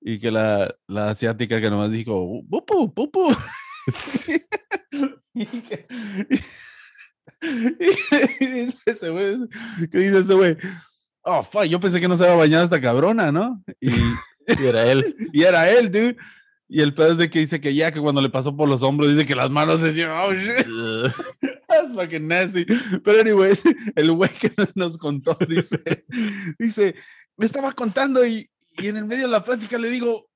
Y 0.00 0.18
que 0.18 0.30
la, 0.30 0.74
la 0.86 1.10
asiática 1.10 1.60
que 1.60 1.70
nomás 1.70 1.90
dijo, 1.90 2.42
pupu, 2.48 2.92
pupu. 2.92 3.34
y, 5.34 5.46
que, 5.46 5.86
Y 8.40 8.46
dice 8.46 8.78
ese 8.86 9.10
güey, 9.10 9.36
¿qué 9.90 9.98
dice 9.98 10.18
ese 10.18 10.34
güey? 10.34 10.56
Oh, 11.28 11.42
fuck, 11.42 11.64
yo 11.64 11.80
pensé 11.80 12.00
que 12.00 12.06
no 12.06 12.16
se 12.16 12.24
había 12.24 12.36
bañado 12.36 12.64
esta 12.64 12.80
cabrona, 12.80 13.32
¿no? 13.32 13.62
Y, 13.80 13.90
Y 14.46 14.66
era 14.66 14.86
él. 14.90 15.16
y 15.32 15.42
era 15.42 15.70
él, 15.70 15.90
dude. 15.90 16.16
Y 16.68 16.80
el 16.80 16.94
pedo 16.94 17.12
es 17.12 17.18
de 17.18 17.30
que 17.30 17.40
dice 17.40 17.60
que 17.60 17.74
ya 17.74 17.92
que 17.92 18.00
cuando 18.00 18.20
le 18.20 18.28
pasó 18.28 18.56
por 18.56 18.68
los 18.68 18.82
hombros, 18.82 19.12
dice 19.12 19.24
que 19.24 19.36
las 19.36 19.50
manos 19.50 19.80
decían, 19.80 20.10
oh 20.10 20.34
shit, 20.34 20.66
that's 21.68 21.92
fucking 21.94 22.26
nasty. 22.26 22.66
Pero, 23.04 23.20
anyways, 23.20 23.62
el 23.94 24.10
güey 24.10 24.30
que 24.30 24.52
nos 24.74 24.98
contó 24.98 25.38
dice, 25.48 26.04
dice, 26.58 26.96
me 27.36 27.46
estaba 27.46 27.70
contando 27.70 28.26
y, 28.26 28.50
y 28.78 28.88
en 28.88 28.96
el 28.96 29.04
medio 29.04 29.26
de 29.26 29.30
la 29.30 29.44
plática 29.44 29.78
le 29.78 29.90
digo, 29.90 30.28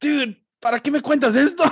dude, 0.00 0.42
¿para 0.58 0.80
qué 0.80 0.90
me 0.90 1.02
cuentas 1.02 1.36
esto? 1.36 1.64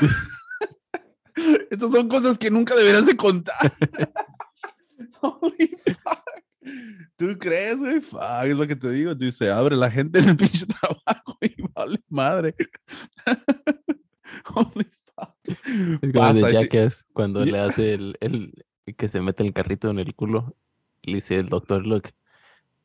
Estas 1.71 1.91
son 1.91 2.09
cosas 2.09 2.37
que 2.37 2.51
nunca 2.51 2.75
deberías 2.75 3.07
de 3.07 3.17
contar. 3.17 3.73
Holy 5.21 5.75
fuck. 6.03 6.26
¿Tú 7.17 7.39
crees, 7.39 7.79
güey? 7.79 8.01
Fuck, 8.01 8.21
es 8.45 8.57
lo 8.57 8.67
que 8.67 8.77
te 8.77 8.91
digo. 8.91 9.17
Tú 9.17 9.31
se 9.33 9.51
abre 9.51 9.77
la 9.77 9.91
gente 9.91 10.19
en 10.19 10.29
el 10.31 10.37
pinche 10.37 10.67
trabajo 10.67 11.39
y 11.41 11.63
vale 11.75 12.01
madre. 12.09 12.55
Holy 14.55 14.91
fuck. 15.15 15.31
Es 15.45 16.13
como 16.13 16.13
Pasa, 16.13 16.47
de 16.49 16.91
sí- 16.91 17.05
cuando 17.13 17.45
Ya. 17.45 17.53
le 17.53 17.59
hace 17.61 17.95
el, 17.95 18.17
el 18.21 18.65
que 18.97 19.09
se 19.09 19.21
mete 19.21 19.43
el 19.43 19.53
carrito 19.53 19.91
en 19.91 19.99
el 19.99 20.15
culo. 20.15 20.57
Le 21.03 21.17
dice 21.17 21.37
el 21.39 21.47
doctor, 21.47 21.87
look, 21.87 22.11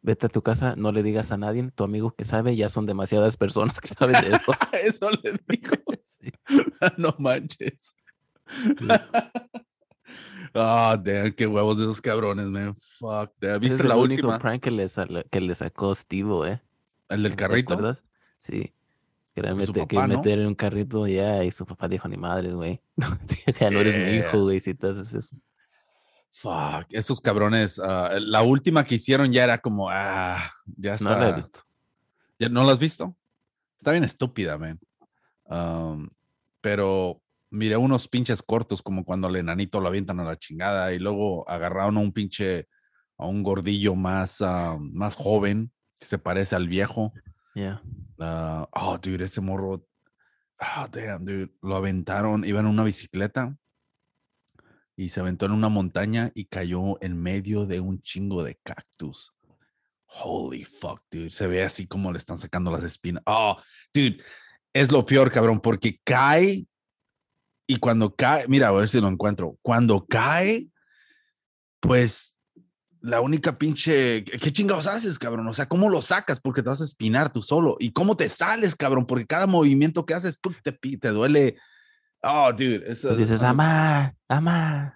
vete 0.04 0.28
a 0.28 0.30
tu 0.30 0.42
casa, 0.44 0.76
no 0.78 0.92
le 0.92 1.02
digas 1.04 1.32
a 1.32 1.38
nadie, 1.38 1.70
tu 1.74 1.84
amigo 1.84 2.16
que 2.16 2.24
sabe, 2.24 2.56
ya 2.56 2.70
son 2.70 2.86
demasiadas 2.86 3.36
personas 3.38 3.80
que 3.82 3.88
saben 3.88 4.22
de 4.22 4.36
esto. 4.36 4.52
Eso 4.84 5.10
le 5.12 5.34
digo. 5.48 5.76
Sí. 6.04 6.32
no 6.98 7.16
manches. 7.20 7.96
Ah, 10.54 11.00
damn, 11.02 11.32
qué 11.34 11.48
huevos 11.48 11.78
de 11.78 11.84
esos 11.84 12.02
cabrones, 12.02 12.48
man. 12.48 12.76
Fuck, 12.76 13.32
¿Viste 13.60 13.76
es 13.76 13.86
la 13.86 13.94
el 13.96 14.00
único 14.02 14.28
última? 14.28 14.40
prank 14.40 14.62
que 14.64 14.72
le, 14.72 14.88
sal- 14.90 15.26
que 15.32 15.40
le 15.42 15.56
sacó 15.56 15.96
Steve, 15.96 16.52
¿eh? 16.52 16.62
El 17.10 17.24
del 17.24 17.32
¿Te 17.34 17.38
carrito. 17.38 17.74
acuerdas? 17.74 18.04
Sí. 18.38 18.74
Que 19.34 19.40
era 19.40 19.52
Con 19.52 19.62
su 19.62 19.68
meter, 19.74 19.88
que 19.88 19.96
papá, 19.96 20.08
¿no? 20.08 20.18
meter 20.18 20.40
en 20.40 20.48
un 20.48 20.56
carrito 20.56 21.08
ya 21.08 21.44
y 21.44 21.52
su 21.52 21.66
papá 21.66 21.88
dijo, 21.88 22.08
ni 22.10 22.18
madres, 22.18 22.54
güey. 22.54 22.82
ya 23.60 23.70
no 23.70 23.80
eres 23.80 23.96
mi 23.96 24.02
Yeah. 24.02 24.28
hijo, 24.28 24.42
güey, 24.42 24.60
si 24.60 24.74
te 24.74 24.88
haces 24.88 25.14
eso. 25.14 25.36
Fuck, 26.34 26.88
esos 26.92 27.20
cabrones. 27.22 27.80
ah, 27.84 28.12
la 28.20 28.42
última 28.42 28.84
que 28.84 28.96
hicieron 28.96 29.32
ya 29.32 29.44
era 29.44 29.58
como, 29.58 29.90
ah, 29.90 30.38
ya 30.78 30.96
está. 30.96 31.10
No 31.16 31.20
lo 31.20 31.28
he 31.30 31.34
visto. 31.34 31.60
¿Ya 32.40 32.50
¿No 32.50 32.64
lo 32.64 32.70
has 32.72 32.80
visto? 32.80 33.16
Está 33.78 33.92
bien 33.92 34.04
estúpida, 34.04 34.58
man. 34.58 34.80
Um, 35.46 36.10
pero 36.62 37.22
miré 37.52 37.78
unos 37.78 38.08
pinches 38.08 38.42
cortos 38.42 38.82
como 38.82 39.04
cuando 39.04 39.28
al 39.28 39.36
enanito 39.36 39.80
lo 39.80 39.90
avientan 39.90 40.20
a 40.20 40.24
la 40.24 40.38
chingada 40.38 40.94
y 40.94 41.00
luego 41.00 41.48
agarraron 41.48 41.98
a 41.98 42.00
un 42.00 42.14
pinche, 42.14 42.68
a 43.18 43.28
un 43.28 43.44
gordillo 43.44 43.94
más, 43.94 44.42
ah, 44.42 44.78
más 44.80 45.16
joven 45.16 45.72
que 46.00 46.08
se 46.08 46.18
parece 46.18 46.56
al 46.56 46.68
viejo. 46.68 47.14
Ya. 47.54 47.82
Ah, 48.20 48.68
oh, 48.72 48.98
dude, 48.98 49.26
ese 49.26 49.42
morro. 49.42 49.86
Ah, 50.58 50.90
damn, 50.92 51.26
dude. 51.26 51.52
Lo 51.62 51.76
aventaron, 51.76 52.46
iba 52.46 52.60
en 52.62 52.66
una 52.66 52.84
bicicleta 52.84 53.56
y 54.96 55.10
se 55.10 55.20
aventó 55.20 55.46
en 55.46 55.52
una 55.52 55.70
montaña 55.70 56.32
y 56.34 56.46
cayó 56.46 57.02
en 57.02 57.22
medio 57.22 57.66
de 57.66 57.82
un 57.82 58.02
chingo 58.02 58.44
de 58.44 58.56
cactus. 58.64 59.34
Holy 60.06 60.64
fuck, 60.64 61.02
dude. 61.12 61.32
Se 61.32 61.48
ve 61.48 61.64
así 61.64 61.86
como 61.86 62.12
le 62.12 62.18
están 62.18 62.38
sacando 62.38 62.72
las 62.72 62.84
espinas. 62.84 63.24
Oh, 63.26 63.58
dude, 63.94 64.22
es 64.74 64.92
lo 64.92 65.06
peor, 65.06 65.32
cabrón, 65.32 65.60
porque 65.60 66.00
cae 66.04 66.66
y 67.72 67.78
cuando 67.78 68.14
cae, 68.14 68.50
mira, 68.50 68.68
a 68.68 68.74
ver 68.74 68.90
si 68.90 69.00
lo 69.00 69.08
encuentro. 69.08 69.58
Cuando 69.62 70.06
cae, 70.06 70.68
pues 71.80 72.38
la 73.00 73.22
única 73.22 73.58
pinche. 73.58 74.26
¿Qué 74.26 74.52
chingados 74.52 74.88
haces, 74.88 75.18
cabrón? 75.18 75.48
O 75.48 75.54
sea, 75.54 75.70
¿cómo 75.70 75.90
lo 75.90 76.02
sacas? 76.02 76.42
Porque 76.42 76.62
te 76.62 76.68
vas 76.68 76.82
a 76.82 76.84
espinar 76.84 77.32
tú 77.32 77.42
solo. 77.42 77.78
¿Y 77.80 77.94
cómo 77.94 78.18
te 78.18 78.28
sales, 78.28 78.76
cabrón? 78.76 79.06
Porque 79.06 79.26
cada 79.26 79.48
movimiento 79.48 80.06
que 80.06 80.14
haces, 80.14 80.38
te, 80.64 80.74
te 80.74 81.10
duele. 81.12 81.56
Oh, 82.22 82.52
dude. 82.52 82.92
Eso, 82.92 83.16
dices, 83.16 83.42
amar, 83.42 84.16
amar, 84.28 84.94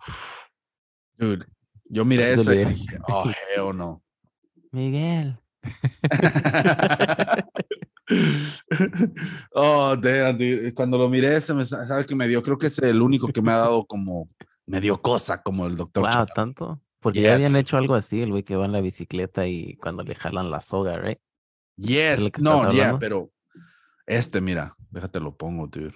Dude, 1.17 1.45
yo 1.85 2.03
miré 2.03 2.33
Eso 2.33 2.53
y 2.53 2.65
dije, 2.65 2.99
oh, 3.07 3.31
hell 3.55 3.77
no. 3.77 4.03
Miguel. 4.73 5.39
oh, 9.53 9.95
damn, 9.95 10.37
dude. 10.37 10.73
Cuando 10.73 10.97
lo 10.97 11.09
miré, 11.09 11.39
se 11.41 11.53
me 11.53 11.65
sa- 11.65 11.85
sabe 11.85 12.05
que 12.05 12.15
me 12.15 12.27
dio, 12.27 12.41
creo 12.41 12.57
que 12.57 12.67
es 12.67 12.79
el 12.79 13.01
único 13.01 13.27
que 13.27 13.41
me 13.41 13.51
ha 13.51 13.57
dado 13.57 13.85
como, 13.85 14.29
me 14.65 14.79
dio 14.81 15.01
cosa 15.01 15.41
como 15.41 15.65
el 15.65 15.75
doctor. 15.75 16.03
Wow, 16.03 16.25
tanto. 16.33 16.81
Porque 16.99 17.19
Yeah, 17.21 17.29
ya 17.31 17.35
habían 17.35 17.55
hecho 17.55 17.77
algo 17.77 17.93
así, 17.95 18.21
el 18.21 18.31
güey 18.31 18.43
que 18.43 18.55
va 18.55 18.65
en 18.65 18.71
la 18.71 18.81
bicicleta 18.81 19.47
y 19.47 19.75
cuando 19.75 20.03
le 20.03 20.15
jalan 20.15 20.49
la 20.49 20.59
soga, 20.61 20.97
¿right? 20.97 21.19
Yes, 21.77 22.31
no, 22.39 22.61
estás 22.61 22.73
yeah, 22.73 22.97
pero 22.97 23.31
este, 24.07 24.41
mira, 24.41 24.75
déjate 24.89 25.19
lo 25.19 25.35
pongo, 25.35 25.67
dude. 25.67 25.93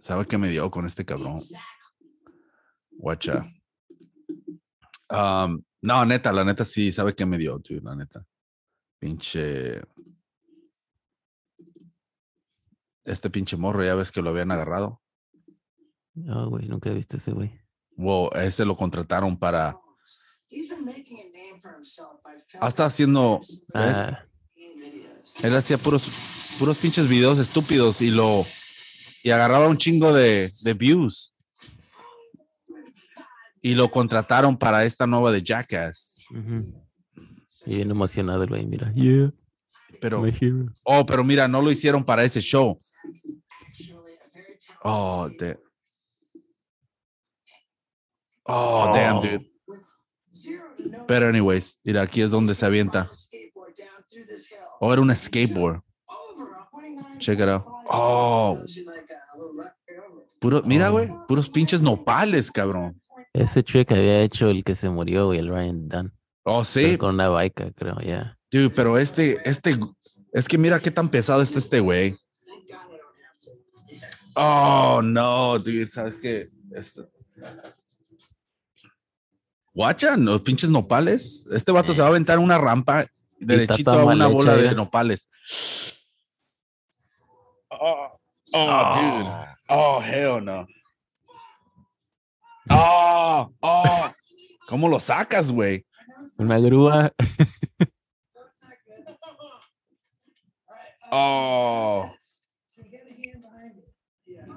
¿Sabe 0.00 0.24
qué 0.24 0.38
me 0.38 0.48
dio 0.48 0.70
con 0.70 0.86
este 0.86 1.04
cabrón? 1.04 1.36
Guacha. 2.92 3.44
Um, 5.10 5.62
no, 5.82 6.06
neta, 6.06 6.32
la 6.32 6.44
neta 6.44 6.64
sí, 6.64 6.92
sabe 6.92 7.14
qué 7.14 7.26
me 7.26 7.36
dio, 7.36 7.58
dude, 7.58 7.82
la 7.82 7.94
neta. 7.94 8.24
Pinche. 8.98 9.82
Este 13.04 13.30
pinche 13.30 13.56
morro, 13.56 13.84
ya 13.84 13.94
ves 13.94 14.12
que 14.12 14.22
lo 14.22 14.30
habían 14.30 14.50
agarrado. 14.52 15.00
No, 16.14 16.48
güey, 16.50 16.68
nunca 16.68 16.90
he 16.90 16.94
visto 16.94 17.16
ese 17.16 17.32
güey. 17.32 17.50
Wow, 17.96 18.30
ese 18.34 18.64
lo 18.64 18.76
contrataron 18.76 19.36
para. 19.36 19.70
Ah, 19.70 19.80
Hasta 22.60 22.68
está 22.68 22.86
haciendo. 22.86 23.38
¿ves? 23.40 23.58
Ah, 23.74 24.26
Él 25.42 25.56
hacía 25.56 25.78
puros, 25.78 26.56
puros 26.58 26.76
pinches 26.78 27.08
videos 27.08 27.38
estúpidos 27.38 28.02
y 28.02 28.10
lo. 28.10 28.44
Y 29.24 29.30
agarraba 29.30 29.68
un 29.68 29.76
chingo 29.78 30.12
de, 30.12 30.50
de 30.64 30.74
views. 30.74 31.34
Y 33.60 33.74
lo 33.74 33.90
contrataron 33.90 34.56
para 34.58 34.84
esta 34.84 35.06
nueva 35.06 35.30
de 35.30 35.42
Jackass. 35.42 36.24
ujú. 36.30 36.82
Y 37.66 37.76
bien 37.76 37.90
emocionado 37.92 38.42
el 38.42 38.48
güey, 38.48 38.66
mira. 38.66 38.92
Yeah, 38.92 39.32
Pero, 40.02 40.20
oh, 40.82 41.06
pero 41.06 41.22
mira, 41.22 41.46
no 41.46 41.62
lo 41.62 41.70
hicieron 41.70 42.04
para 42.04 42.24
ese 42.24 42.40
show. 42.40 42.76
Oh, 44.82 45.28
de- 45.38 45.56
oh, 48.44 48.92
damn, 48.92 49.20
dude. 49.20 49.48
Pero, 51.06 51.28
anyways, 51.28 51.78
mira, 51.84 52.02
aquí 52.02 52.20
es 52.20 52.32
donde 52.32 52.52
se 52.56 52.66
avienta. 52.66 53.08
Oh, 54.80 54.92
era 54.92 55.00
un 55.00 55.14
skateboard. 55.14 55.80
Check 57.18 57.38
it 57.38 57.46
out. 57.48 57.62
Oh, 57.88 58.58
puro, 60.40 60.62
mira, 60.64 60.88
güey, 60.88 61.08
puros 61.28 61.48
pinches 61.48 61.80
nopales, 61.80 62.50
cabrón. 62.50 63.00
Ese 63.32 63.62
trick 63.62 63.92
había 63.92 64.20
hecho 64.22 64.48
el 64.48 64.64
que 64.64 64.74
se 64.74 64.90
murió, 64.90 65.26
güey, 65.26 65.38
el 65.38 65.48
Ryan 65.48 65.88
Dunn. 65.88 66.12
Oh, 66.44 66.54
pero 66.54 66.64
sí, 66.64 66.98
Con 66.98 67.14
una 67.14 67.28
baica, 67.28 67.70
creo, 67.70 68.00
ya. 68.00 68.36
Dude, 68.52 68.70
pero 68.70 68.98
este, 68.98 69.38
este, 69.48 69.78
es 70.32 70.46
que 70.46 70.58
mira 70.58 70.78
qué 70.78 70.90
tan 70.90 71.10
pesado 71.10 71.42
está 71.42 71.58
este 71.58 71.80
güey. 71.80 72.16
Oh, 74.36 75.00
no, 75.02 75.58
dude, 75.58 75.86
¿sabes 75.86 76.16
qué? 76.16 76.50
Este... 76.74 77.02
Guacha, 79.74 80.16
los 80.16 80.42
pinches 80.42 80.68
nopales. 80.68 81.48
Este 81.52 81.72
vato 81.72 81.94
se 81.94 82.02
va 82.02 82.08
a 82.08 82.10
aventar 82.10 82.38
una 82.38 82.58
rampa 82.58 83.06
derechito 83.38 83.90
a 83.90 84.04
una 84.04 84.26
bola 84.26 84.54
de 84.54 84.64
ya. 84.64 84.72
nopales. 84.72 85.28
Oh, 87.70 88.20
oh, 88.52 88.92
dude. 88.94 89.30
Oh, 89.68 90.02
hell 90.02 90.44
no. 90.44 90.66
Oh, 92.68 93.50
oh. 93.60 94.10
¿Cómo 94.68 94.88
lo 94.88 95.00
sacas, 95.00 95.50
güey? 95.50 95.86
Una 96.36 96.58
grúa. 96.58 97.12
Oh. 101.14 102.10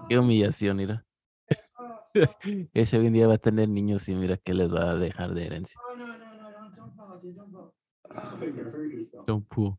Qué 0.07 0.17
humillación, 0.17 0.77
mira. 0.77 1.05
Ese 2.73 2.97
hoy 2.97 3.07
en 3.07 3.13
día 3.13 3.27
va 3.27 3.33
a 3.33 3.39
tener 3.39 3.67
niños 3.67 4.07
y 4.07 4.15
mira 4.15 4.37
qué 4.37 4.53
les 4.53 4.73
va 4.73 4.91
a 4.91 4.95
dejar 4.95 5.33
de 5.33 5.47
herencia. 5.47 5.77
Don't 9.27 9.45
pull. 9.49 9.77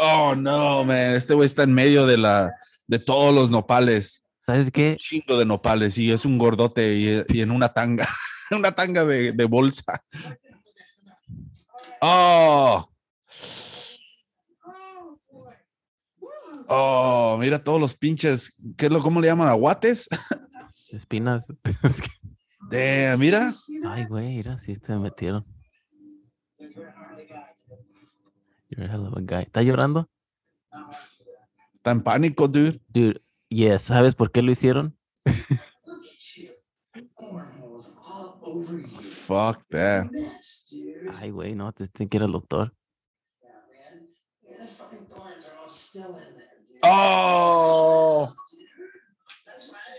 Oh, 0.00 0.34
no, 0.34 0.82
man. 0.82 1.14
Este 1.14 1.34
güey 1.34 1.46
está 1.46 1.62
en 1.62 1.72
medio 1.72 2.06
de 2.06 2.18
la 2.18 2.52
de 2.88 2.98
todos 2.98 3.32
los 3.32 3.48
nopales. 3.48 4.24
¿Sabes 4.44 4.72
qué? 4.72 4.90
Un 4.90 4.96
chingo 4.96 5.38
de 5.38 5.46
nopales 5.46 5.96
y 5.98 6.10
es 6.10 6.24
un 6.24 6.36
gordote 6.36 6.96
y, 6.96 7.22
y 7.28 7.42
en 7.42 7.52
una 7.52 7.68
tanga. 7.68 8.08
una 8.50 8.72
tanga 8.72 9.04
de, 9.04 9.30
de 9.30 9.44
bolsa. 9.44 10.04
Oh. 12.00 12.90
Oh, 16.68 17.36
mira 17.38 17.62
todos 17.62 17.80
los 17.80 17.94
pinches, 17.94 18.52
¿qué 18.76 18.86
es 18.86 18.92
lo, 18.92 19.00
cómo 19.00 19.20
le 19.20 19.26
llaman? 19.26 19.48
¿Aguates? 19.48 20.08
Espinas. 20.90 21.52
Damn, 22.70 23.20
mira. 23.20 23.50
Ay, 23.88 24.06
güey, 24.06 24.36
mira, 24.36 24.58
sí 24.58 24.76
te 24.76 24.96
metieron. 24.96 25.44
You're 28.70 28.86
a 28.86 28.92
hell 28.92 29.06
of 29.06 29.16
a 29.16 29.20
guy. 29.20 29.42
¿Está 29.42 29.62
llorando? 29.62 30.08
Está 31.72 31.90
en 31.90 32.02
pánico, 32.02 32.48
dude. 32.48 32.80
Dude, 32.88 33.22
yes. 33.48 33.82
¿Sabes 33.82 34.14
por 34.14 34.32
qué 34.32 34.42
lo 34.42 34.50
hicieron? 34.50 34.96
Fuck 39.02 39.66
that. 39.70 40.08
Ay, 41.14 41.30
güey, 41.30 41.54
no, 41.54 41.72
te 41.72 41.88
tienen 41.88 42.08
que 42.08 42.16
ir 42.16 42.22
al 42.22 42.32
doctor. 42.32 42.74
Oh. 46.82 48.34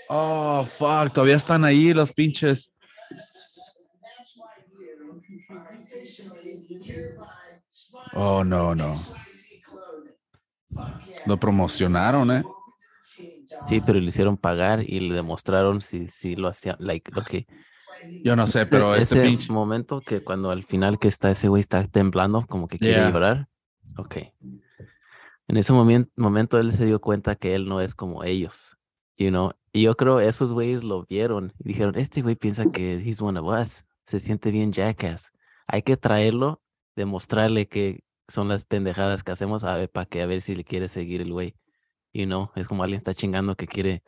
Oh, 0.10 0.66
fuck. 0.66 1.14
Todavía 1.14 1.36
están 1.36 1.64
ahí 1.66 1.94
los 1.94 2.14
pinches. 2.14 2.72
Oh, 8.14 8.44
no, 8.44 8.74
no. 8.74 8.94
Lo 11.26 11.38
promocionaron, 11.38 12.32
¿eh? 12.32 12.44
Sí, 13.68 13.82
pero 13.82 14.00
le 14.00 14.06
hicieron 14.08 14.38
pagar 14.38 14.84
y 14.88 15.00
le 15.00 15.16
demostraron 15.16 15.82
si, 15.82 16.08
si 16.08 16.36
lo 16.36 16.48
hacía, 16.48 16.76
like, 16.80 17.12
lo 17.16 17.24
que 17.24 17.48
Yo 18.24 18.36
no 18.36 18.46
sé, 18.48 18.62
ese, 18.62 18.70
pero 18.72 18.96
este 18.96 19.16
ese 19.16 19.28
pinche. 19.28 19.52
momento 19.52 20.04
que 20.04 20.22
cuando 20.22 20.52
al 20.52 20.64
final 20.64 21.00
que 21.00 21.08
está 21.08 21.32
ese 21.32 21.48
güey 21.48 21.62
está 21.62 21.86
temblando, 21.88 22.46
como 22.48 22.68
que 22.68 22.78
quiere 22.78 22.94
Yeah. 22.96 23.12
llorar. 23.12 23.48
Ok. 23.98 24.18
En 25.48 25.58
ese 25.58 25.74
momento, 25.74 26.12
momento 26.16 26.60
él 26.60 26.72
se 26.72 26.86
dio 26.86 27.00
cuenta 27.00 27.36
que 27.36 27.56
él 27.56 27.68
no 27.68 27.82
es 27.82 27.94
como 27.94 28.24
ellos, 28.24 28.78
you 29.18 29.30
know. 29.30 29.52
Y 29.72 29.84
yo 29.84 29.96
creo 29.96 30.20
esos 30.20 30.52
güeyes 30.52 30.84
lo 30.84 31.06
vieron 31.06 31.54
y 31.60 31.70
dijeron, 31.70 31.96
este 31.98 32.22
güey 32.22 32.36
piensa 32.36 32.66
que 32.74 32.96
he's 32.96 33.22
one 33.22 33.40
of 33.40 33.48
us, 33.48 33.86
se 34.06 34.20
siente 34.20 34.52
bien 34.52 34.72
jackass. 34.72 35.32
Hay 35.68 35.82
que 35.82 35.98
traerlo, 35.98 36.62
demostrarle 36.96 37.68
que 37.68 38.04
son 38.28 38.48
las 38.48 38.64
pendejadas 38.64 39.24
que 39.24 39.32
hacemos 39.32 39.64
a 39.64 39.78
ver, 39.78 39.90
para 39.90 40.06
que 40.06 40.22
a 40.22 40.26
ver 40.26 40.42
si 40.42 40.56
le 40.56 40.64
quiere 40.64 40.88
seguir 40.88 41.22
el 41.22 41.32
güey. 41.32 41.56
You 42.14 42.26
know, 42.26 42.52
es 42.56 42.68
como 42.68 42.84
alguien 42.84 42.98
está 42.98 43.14
chingando 43.14 43.56
que 43.56 43.68
quiere 43.68 44.04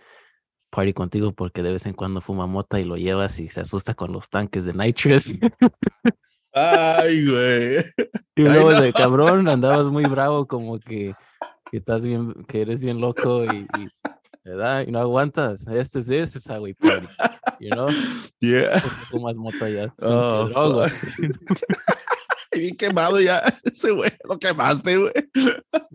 party 0.70 0.94
contigo 0.94 1.34
porque 1.34 1.64
de 1.64 1.72
vez 1.72 1.86
en 1.86 1.94
cuando 1.94 2.22
fuma 2.22 2.48
mota 2.48 2.80
y 2.80 2.86
lo 2.86 2.98
llevas 2.98 3.40
y 3.40 3.50
se 3.50 3.62
asusta 3.62 3.94
con 3.94 4.12
los 4.12 4.30
tanques 4.30 4.66
de 4.66 4.74
nitrous. 4.74 5.34
Ay, 6.54 7.26
güey. 7.26 7.86
Y 8.36 8.44
luego 8.44 8.72
no. 8.72 8.82
de 8.82 8.94
cabrón, 8.94 9.50
andabas 9.50 9.88
muy 9.88 10.04
bravo, 10.10 10.46
como 10.46 10.80
que, 10.80 11.16
que 11.72 11.78
estás 11.78 12.04
bien, 12.06 12.34
que 12.48 12.62
eres 12.62 12.82
bien 12.82 13.00
loco 13.00 13.44
y, 13.46 13.68
y, 13.80 13.88
¿verdad? 14.44 14.86
Y 14.88 14.92
no 14.92 15.00
aguantas. 15.00 15.66
Este 15.68 16.00
es 16.00 16.36
is 16.36 16.50
how 16.50 16.62
we 16.62 16.74
party, 16.74 17.08
you 17.60 17.70
know? 17.72 17.88
Yeah. 18.40 18.82
Mota 19.14 19.70
ya. 19.70 19.94
sin 19.98 20.08
Oh. 20.08 20.86
Y 22.54 22.62
bien 22.62 22.76
quemado 22.76 23.20
ya. 23.20 23.42
Ese 23.64 23.92
güey. 23.92 24.12
Lo 24.24 24.38
quemaste, 24.38 24.98
güey. 24.98 25.14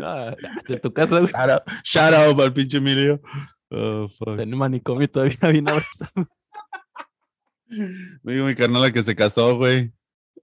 Ah, 0.01 0.35
de 0.69 0.79
tu 0.79 0.93
casa, 0.93 1.19
güey, 1.19 1.33
Shout 1.33 1.51
out, 1.51 1.63
shout 1.85 2.15
out 2.15 2.41
al 2.41 2.53
pinche 2.53 2.79
Emilio. 2.79 3.21
Oh, 3.71 4.09
fuck. 4.09 4.39
en 4.39 4.41
el 4.41 4.57
manicomio 4.57 5.09
todavía 5.09 5.49
bien 5.51 5.69
abrazado. 5.69 6.29
Me 8.23 8.35
dijo 8.35 8.47
mi 8.47 8.55
carnala 8.55 8.93
que 8.93 9.03
se 9.03 9.17
casó, 9.17 9.57
güey. 9.57 9.93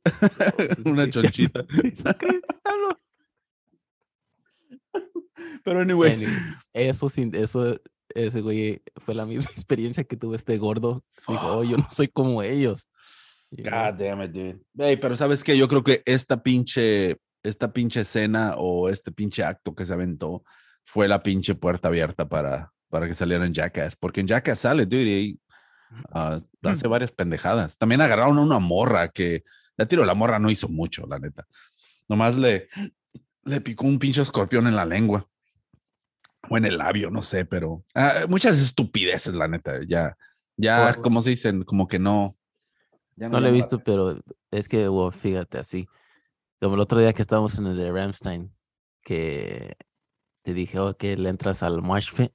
Una 0.85 1.07
chonchita. 1.09 1.65
Pero, 5.63 5.81
anyways. 5.81 6.21
Anyway, 6.21 6.33
eso 6.73 7.09
sin 7.09 7.33
eso 7.35 7.79
ese 8.15 8.41
güey 8.41 8.81
fue 9.05 9.15
la 9.15 9.25
misma 9.25 9.49
experiencia 9.51 10.03
que 10.03 10.17
tuvo 10.17 10.35
este 10.35 10.57
gordo. 10.57 11.03
Dijo, 11.27 11.57
oh, 11.57 11.63
yo 11.63 11.77
no 11.77 11.89
soy 11.89 12.07
como 12.07 12.41
ellos. 12.41 12.87
God 13.51 13.95
damn 13.97 14.21
it, 14.21 14.31
dude. 14.31 14.59
Ey, 14.77 14.97
pero 14.97 15.15
sabes 15.15 15.43
que 15.43 15.57
yo 15.57 15.67
creo 15.67 15.83
que 15.83 16.03
esta 16.05 16.41
pinche, 16.41 17.17
esta 17.43 17.73
pinche 17.73 18.01
escena 18.01 18.55
o 18.57 18.89
este 18.89 19.11
pinche 19.11 19.43
acto 19.43 19.73
que 19.73 19.85
se 19.85 19.93
aventó 19.93 20.43
fue 20.85 21.07
la 21.07 21.21
pinche 21.23 21.55
puerta 21.55 21.87
abierta 21.87 22.29
para, 22.29 22.71
para 22.89 23.07
que 23.07 23.13
salieran 23.13 23.53
Jackass. 23.53 23.95
Porque 23.95 24.21
en 24.21 24.27
Jackass 24.27 24.59
sale, 24.59 24.85
dude, 24.85 25.03
y 25.03 25.39
ah, 26.13 26.37
hace 26.63 26.87
varias 26.87 27.11
pendejadas. 27.11 27.77
También 27.77 28.01
agarraron 28.01 28.37
a 28.37 28.41
una 28.41 28.59
morra 28.59 29.07
que, 29.07 29.43
la 29.77 29.85
tiro, 29.85 30.05
la 30.05 30.13
morra 30.13 30.37
no 30.37 30.51
hizo 30.51 30.67
mucho, 30.67 31.07
la 31.07 31.17
neta. 31.17 31.47
Nomás 32.07 32.37
le, 32.37 32.69
le 33.45 33.61
picó 33.61 33.85
un 33.85 33.97
pinche 33.97 34.21
escorpión 34.21 34.67
en 34.67 34.75
la 34.75 34.85
lengua. 34.85 35.27
O 36.47 36.57
en 36.57 36.65
el 36.65 36.77
labio, 36.77 37.11
no 37.11 37.21
sé, 37.21 37.45
pero 37.45 37.83
ah, 37.95 38.25
muchas 38.29 38.61
estupideces, 38.61 39.35
la 39.35 39.47
neta. 39.47 39.79
Ya, 39.87 40.15
ya, 40.55 40.93
como 40.95 41.21
se 41.21 41.31
dicen, 41.31 41.63
como 41.63 41.87
que 41.87 41.99
no. 41.99 42.33
ya 43.15 43.29
No 43.29 43.39
lo 43.39 43.47
he 43.47 43.51
visto, 43.51 43.79
pero 43.79 44.19
es 44.51 44.69
que, 44.69 44.87
wow, 44.87 45.11
fíjate 45.11 45.57
así. 45.57 45.87
Como 46.61 46.75
el 46.75 46.81
otro 46.81 46.99
día 46.99 47.13
que 47.13 47.21
estábamos 47.21 47.57
en 47.57 47.67
el 47.67 47.77
de 47.77 47.91
Ramstein, 47.91 48.53
que 49.03 49.75
te 50.43 50.53
dije, 50.53 50.79
oh, 50.79 50.95
que 50.95 51.17
le 51.17 51.29
entras 51.29 51.63
al 51.63 51.81
mosh 51.81 52.13
pit. 52.13 52.31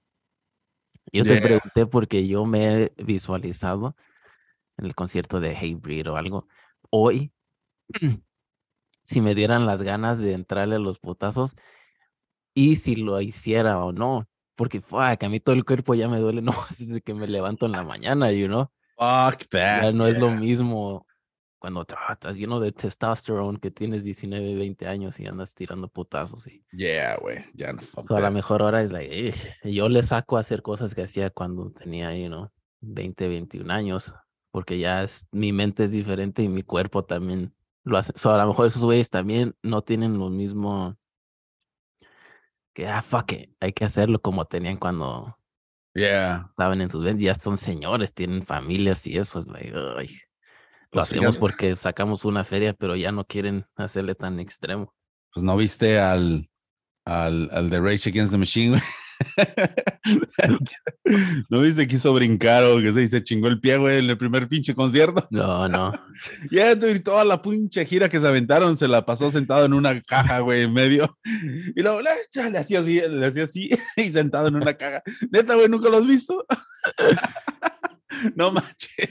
Yo 1.12 1.22
te 1.22 1.40
pregunté 1.40 1.86
porque 1.86 2.26
yo 2.26 2.44
me 2.44 2.84
he 2.84 2.92
visualizado 2.96 3.94
en 4.78 4.86
el 4.86 4.94
concierto 4.94 5.40
de 5.40 5.56
Hatebreed 5.56 6.10
o 6.10 6.16
algo. 6.16 6.48
Hoy, 6.90 7.32
si 9.02 9.20
me 9.20 9.34
dieran 9.34 9.66
las 9.66 9.82
ganas 9.82 10.18
de 10.18 10.32
entrarle 10.32 10.76
a 10.76 10.80
los 10.80 10.98
putazos 10.98 11.54
y 12.54 12.76
si 12.76 12.96
lo 12.96 13.20
hiciera 13.20 13.84
o 13.84 13.92
no. 13.92 14.28
Porque, 14.56 14.80
fuck, 14.80 15.22
a 15.22 15.28
mí 15.28 15.40
todo 15.40 15.54
el 15.54 15.64
cuerpo 15.64 15.94
ya 15.94 16.08
me 16.08 16.18
duele, 16.18 16.40
no, 16.42 16.54
desde 16.70 17.00
que 17.00 17.14
me 17.14 17.26
levanto 17.26 17.66
en 17.66 17.72
la 17.72 17.82
mañana, 17.82 18.30
you 18.32 18.46
know. 18.46 18.70
Fuck 18.96 19.48
that. 19.50 19.82
Ya 19.82 19.92
no 19.92 20.06
es 20.06 20.18
lo 20.18 20.30
mismo 20.30 21.06
cuando 21.58 21.86
estás 22.12 22.36
lleno 22.36 22.60
de 22.60 22.72
testosterone 22.72 23.58
que 23.58 23.70
tienes 23.70 24.04
19, 24.04 24.54
20 24.54 24.86
años 24.86 25.18
y 25.18 25.26
andas 25.26 25.54
tirando 25.54 25.88
putazos. 25.88 26.46
Y, 26.46 26.62
Yeah, 26.72 27.16
güey. 27.16 27.38
Ya 27.54 27.72
no 27.72 27.80
fuck 27.80 28.06
so, 28.06 28.16
a 28.16 28.20
la 28.20 28.30
mejor 28.30 28.60
hora 28.60 28.82
es 28.82 28.92
like, 28.92 29.28
"Ish", 29.28 29.54
yo 29.64 29.88
le 29.88 30.02
saco 30.02 30.36
a 30.36 30.40
hacer 30.40 30.60
cosas 30.60 30.94
que 30.94 31.02
hacía 31.02 31.30
cuando 31.30 31.70
tenía, 31.72 32.14
you 32.16 32.26
know, 32.28 32.50
20, 32.82 33.28
21 33.28 33.70
años, 33.70 34.12
porque 34.50 34.78
ya 34.78 35.04
es, 35.04 35.26
mi 35.32 35.52
mente 35.52 35.84
es 35.84 35.90
diferente 35.92 36.42
y 36.42 36.48
mi 36.48 36.62
cuerpo 36.62 37.04
también 37.04 37.54
lo 37.82 37.96
hace. 37.96 38.12
So, 38.14 38.30
a 38.30 38.38
lo 38.38 38.46
mejor 38.48 38.66
esos 38.66 38.84
güeyes 38.84 39.08
también 39.08 39.56
no 39.62 39.80
tienen 39.82 40.18
lo 40.18 40.28
mismo 40.28 40.98
que, 42.74 42.86
ah, 42.88 43.00
fuck 43.02 43.32
it, 43.32 43.50
hay 43.60 43.72
que 43.72 43.84
hacerlo 43.84 44.20
como 44.20 44.44
tenían 44.46 44.76
cuando 44.76 45.38
Yeah. 45.94 46.46
estaban 46.50 46.80
en 46.80 46.90
sus 46.90 47.04
20, 47.04 47.22
ya 47.22 47.34
son 47.36 47.56
señores, 47.56 48.12
tienen 48.12 48.44
familias 48.44 49.06
y 49.06 49.16
eso 49.16 49.38
es 49.38 49.48
like, 49.48 49.72
ay. 49.96 50.08
Lo 50.90 51.00
Pues 51.00 51.06
sí, 51.08 51.14
hacemos 51.16 51.34
ya- 51.34 51.40
porque 51.40 51.76
sacamos 51.76 52.24
una 52.24 52.44
feria, 52.44 52.74
pero 52.74 52.94
ya 52.96 53.12
no 53.12 53.24
quieren 53.24 53.66
hacerle 53.76 54.14
tan 54.14 54.40
extremo. 54.40 54.92
Pues 55.32 55.42
no 55.44 55.56
viste 55.56 55.98
al, 55.98 56.48
al, 57.04 57.48
al 57.52 57.70
de 57.70 57.80
Rage 57.80 58.10
Against 58.10 58.32
the 58.32 58.38
Machine, 58.38 58.70
güey. 58.70 58.82
no 61.48 61.60
viste 61.60 61.86
que 61.86 61.96
hizo 61.96 62.12
brincar 62.12 62.64
o 62.64 62.80
que 62.80 63.08
se, 63.08 63.24
chingó 63.24 63.48
el 63.48 63.60
pie, 63.60 63.76
güey, 63.76 63.98
en 63.98 64.10
el 64.10 64.18
primer 64.18 64.48
pinche 64.48 64.74
concierto. 64.74 65.26
No, 65.34 65.68
no. 65.68 65.92
Ya, 66.50 66.72
y 66.72 67.00
toda 67.00 67.24
la 67.24 67.42
pinche 67.42 67.84
gira 67.84 68.08
que 68.08 68.20
se 68.20 68.28
aventaron 68.28 68.76
se 68.76 68.88
la 68.88 69.04
pasó 69.04 69.30
sentado 69.30 69.64
en 69.64 69.72
una 69.72 70.00
caja, 70.00 70.40
güey, 70.40 70.62
en 70.62 70.72
medio. 70.72 71.18
Y 71.74 71.82
luego 71.82 72.00
le 72.00 72.56
hacía 72.56 72.80
así, 72.80 73.00
le 73.00 73.26
hacía 73.26 73.44
así 73.44 73.70
y 73.96 74.10
sentado 74.10 74.48
en 74.48 74.56
una 74.56 74.74
caja. 74.74 75.02
Neta, 75.30 75.54
güey, 75.54 75.68
¿nunca 75.68 75.88
lo 75.88 75.98
has 75.98 76.06
visto? 76.06 76.44
no 78.36 78.52
manches. 78.52 79.08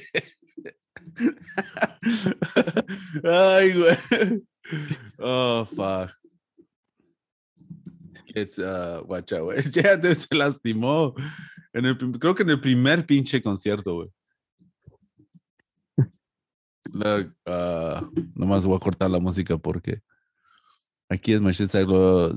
Ay, 3.24 3.74
güey. 3.74 4.44
Oh, 5.20 5.66
fuck. 5.66 6.23
It's, 8.36 8.58
uh, 8.58 9.04
out, 9.08 9.30
güey. 9.30 9.62
Ya 9.74 10.16
se 10.16 10.36
lastimó. 10.36 11.14
En 11.74 11.86
el, 11.86 11.98
creo 11.98 12.36
que 12.36 12.44
en 12.44 12.50
el 12.50 12.62
primer 12.62 13.06
pinche 13.06 13.42
concierto, 13.42 13.96
güey. 13.96 14.10
La- 16.94 17.34
ah, 17.46 18.10
nomás 18.36 18.66
voy 18.66 18.76
a 18.76 18.80
cortar 18.80 19.10
la 19.10 19.20
música 19.20 19.58
porque 19.58 20.02
aquí 21.10 21.34
es 21.34 21.42
Machine 21.42 21.68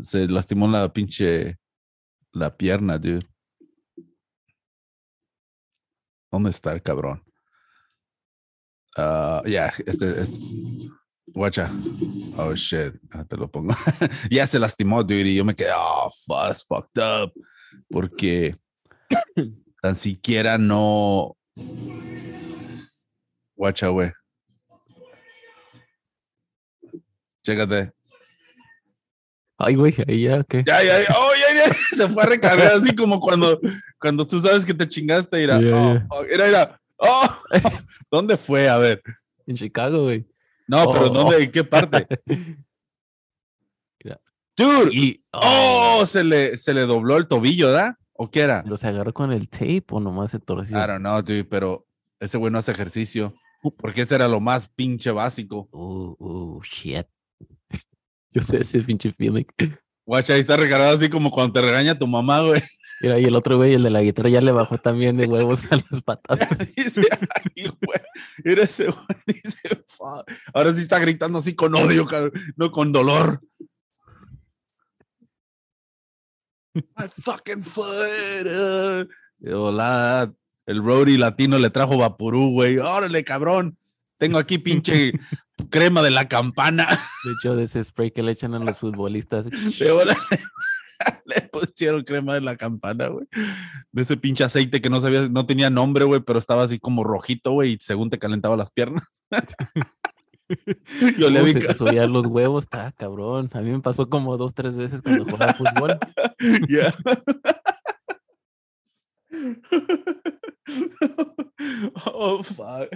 se, 0.01 0.29
lastimó 0.29 0.69
la 0.69 0.91
pinche 0.93 1.59
la 2.33 2.57
pierna, 2.57 2.99
dude. 2.99 3.27
¿Dónde 6.31 6.51
está 6.51 6.73
el 6.73 6.83
cabrón? 6.83 7.23
Ah, 8.97 9.43
ya, 9.47 9.73
este, 9.85 10.09
este- 10.09 10.89
Guacha. 11.27 11.69
Oh 12.39 12.55
shit. 12.55 12.95
Ah, 13.13 13.25
te 13.25 13.37
lo 13.37 13.51
pongo. 13.51 13.75
ya 14.31 14.47
se 14.47 14.59
lastimó, 14.59 15.03
dude. 15.03 15.29
Y 15.29 15.37
yo 15.37 15.45
me 15.45 15.55
quedé, 15.55 15.71
oh, 15.75 16.11
fuck, 16.27 16.57
fucked 16.69 17.03
up. 17.03 17.33
Porque 17.89 18.57
tan 19.83 19.97
siquiera 19.97 20.59
no. 20.59 21.37
Guacha, 23.57 23.89
güey. 23.89 24.13
Chécate. 27.43 27.93
Ay, 29.59 29.75
güey, 29.75 29.95
ahí 30.07 30.23
ya, 30.25 30.45
¿qué? 30.45 30.63
Ya, 30.67 30.83
ya, 30.83 31.01
ya. 31.01 31.15
Oh, 31.17 31.33
ya, 31.35 31.67
ya, 31.67 31.75
se 31.97 32.09
fue 32.09 32.23
a 32.23 32.27
recargar 32.27 32.73
así 32.73 32.95
como 32.95 33.19
cuando, 33.21 33.59
cuando 33.99 34.27
tú 34.27 34.39
sabes 34.39 34.67
que 34.67 34.75
te 34.75 34.87
chingaste. 34.87 35.43
Era, 35.43 35.59
Yeah, 35.59 36.07
oh, 36.11 36.23
yeah. 36.25 36.35
era, 36.35 36.49
era, 36.49 36.81
oh, 36.99 37.43
¿dónde 38.11 38.37
fue? 38.37 38.69
A 38.69 38.77
ver. 38.77 39.01
En 39.47 39.57
Chicago, 39.57 40.03
güey. 40.03 40.27
No, 40.69 40.91
pero 40.93 41.07
Oh. 41.07 41.11
¿dónde? 41.11 41.45
¿En 41.45 41.51
qué 41.53 41.65
parte? 41.65 42.07
Dude, 44.59 44.89
Y, 44.91 45.21
oh, 45.35 46.05
se 46.07 46.25
le, 46.25 46.57
se 46.57 46.73
le 46.73 46.87
dobló 46.87 47.19
el 47.19 47.29
tobillo, 47.29 47.67
¿verdad? 47.67 47.95
¿O 48.15 48.31
qué 48.31 48.41
era? 48.41 48.63
¿Pero 48.63 48.79
se 48.79 48.87
agarró 48.89 49.13
con 49.13 49.31
el 49.31 49.51
tape 49.51 49.85
o 49.91 50.01
nomás 50.01 50.31
se 50.31 50.39
torció? 50.39 50.79
I 50.79 50.87
don't 50.87 51.01
know, 51.01 51.21
dude, 51.21 51.45
pero 51.45 51.87
ese 52.21 52.39
güey 52.39 52.51
no 52.51 52.59
hace 52.59 52.73
ejercicio. 52.73 53.35
Porque 53.77 54.01
ese 54.01 54.15
era 54.15 54.29
lo 54.29 54.41
más 54.41 54.67
pinche 54.69 55.11
básico. 55.11 55.69
Uh, 55.73 56.15
uh, 56.19 56.63
shit. 56.63 57.07
Yo 58.31 58.41
sé 58.41 58.63
ese 58.63 58.81
pinche 58.81 59.13
feeling. 59.13 59.45
Guacha, 60.07 60.33
ahí 60.33 60.41
está 60.41 60.57
recargado 60.57 60.97
así 60.97 61.11
como 61.11 61.31
cuando 61.31 61.53
te 61.53 61.61
regaña 61.61 61.99
tu 61.99 62.07
mamá, 62.07 62.41
güey. 62.41 62.63
Mira, 63.01 63.19
y 63.21 63.25
el 63.25 63.37
otro 63.37 63.57
güey, 63.57 63.75
el 63.75 63.83
de 63.83 63.91
la 63.91 64.03
guitarra, 64.03 64.31
ya 64.31 64.41
le 64.41 64.53
bajó 64.53 64.79
también 64.79 65.17
de 65.17 65.27
huevos 65.27 65.71
a 65.71 65.77
las 65.77 66.03
güey. 67.57 68.01
Era 68.45 68.63
ese 68.63 68.87
güey, 68.87 69.07
dice. 69.27 69.59
Ahora 70.55 70.73
sí 70.75 70.81
está 70.81 70.99
gritando 70.99 71.39
así 71.39 71.55
con 71.55 71.75
odio, 71.75 72.07
cabrón, 72.07 72.33
no 72.57 72.71
con 72.71 72.93
dolor. 72.93 73.41
My 76.75 77.09
fucking 77.23 77.63
foot. 77.63 79.09
Hola, 79.53 80.33
el 80.67 80.83
roadie 80.83 81.19
latino 81.19 81.59
le 81.59 81.71
trajo 81.71 81.99
vaporú, 81.99 82.51
güey. 82.53 82.79
Órale, 82.79 83.25
cabrón. 83.25 83.79
Tengo 84.19 84.39
aquí 84.39 84.59
pinche 84.59 85.13
crema 85.71 86.03
de 86.03 86.11
la 86.11 86.29
campana. 86.29 86.87
De 87.25 87.33
hecho, 87.33 87.57
de 87.57 87.65
ese 87.65 87.85
spray 87.85 88.11
que 88.11 88.23
le 88.23 88.33
echan 88.33 88.55
a 88.55 88.59
los 88.59 88.79
futbolistas. 88.79 89.47
De 89.79 89.91
bola, 89.91 90.17
le 91.25 91.43
pusieron 91.43 92.05
crema 92.05 92.35
de 92.35 92.41
la 92.41 92.57
campana, 92.57 93.09
güey. 93.09 93.27
De 93.93 94.03
ese 94.03 94.17
pinche 94.17 94.45
aceite 94.45 94.81
que 94.81 94.91
no 94.91 95.01
sabía, 95.01 95.29
no 95.29 95.47
tenía 95.47 95.71
nombre, 95.71 96.05
güey, 96.05 96.21
pero 96.21 96.39
estaba 96.39 96.63
así 96.63 96.79
como 96.79 97.05
rojito, 97.05 97.53
güey, 97.53 97.73
y 97.75 97.79
según 97.81 98.11
te 98.11 98.19
calentaba 98.19 98.57
las 98.57 98.71
piernas. 98.71 99.05
Yo 101.19 101.29
le 101.29 101.43
vi. 101.43 101.55
se 101.55 101.61
te 101.61 101.75
subían 101.75 102.13
los 102.13 102.27
huevos, 102.27 102.65
está 102.65 102.93
cabrón. 102.93 103.51
A 103.53 103.61
mí 103.61 103.71
me 103.73 103.81
pasó 103.81 104.09
como 104.09 104.37
dos, 104.37 104.55
tres 104.55 104.77
veces 104.77 105.03
cuando 105.03 105.25
jugaba 105.25 105.55
fútbol. 105.55 105.99
Ya. 106.69 106.95
oh, 112.05 112.43
fuck. 112.43 112.89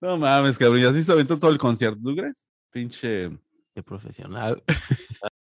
No 0.00 0.16
mames, 0.16 0.58
cabrón. 0.58 0.80
Y 0.80 0.84
así 0.84 1.02
se 1.02 1.12
aventó 1.12 1.38
todo 1.38 1.50
el 1.50 1.58
concierto, 1.58 1.98
¿tú 2.02 2.14
crees? 2.14 2.46
Pinche. 2.70 3.30
Qué 3.74 3.82
profesional. 3.82 4.62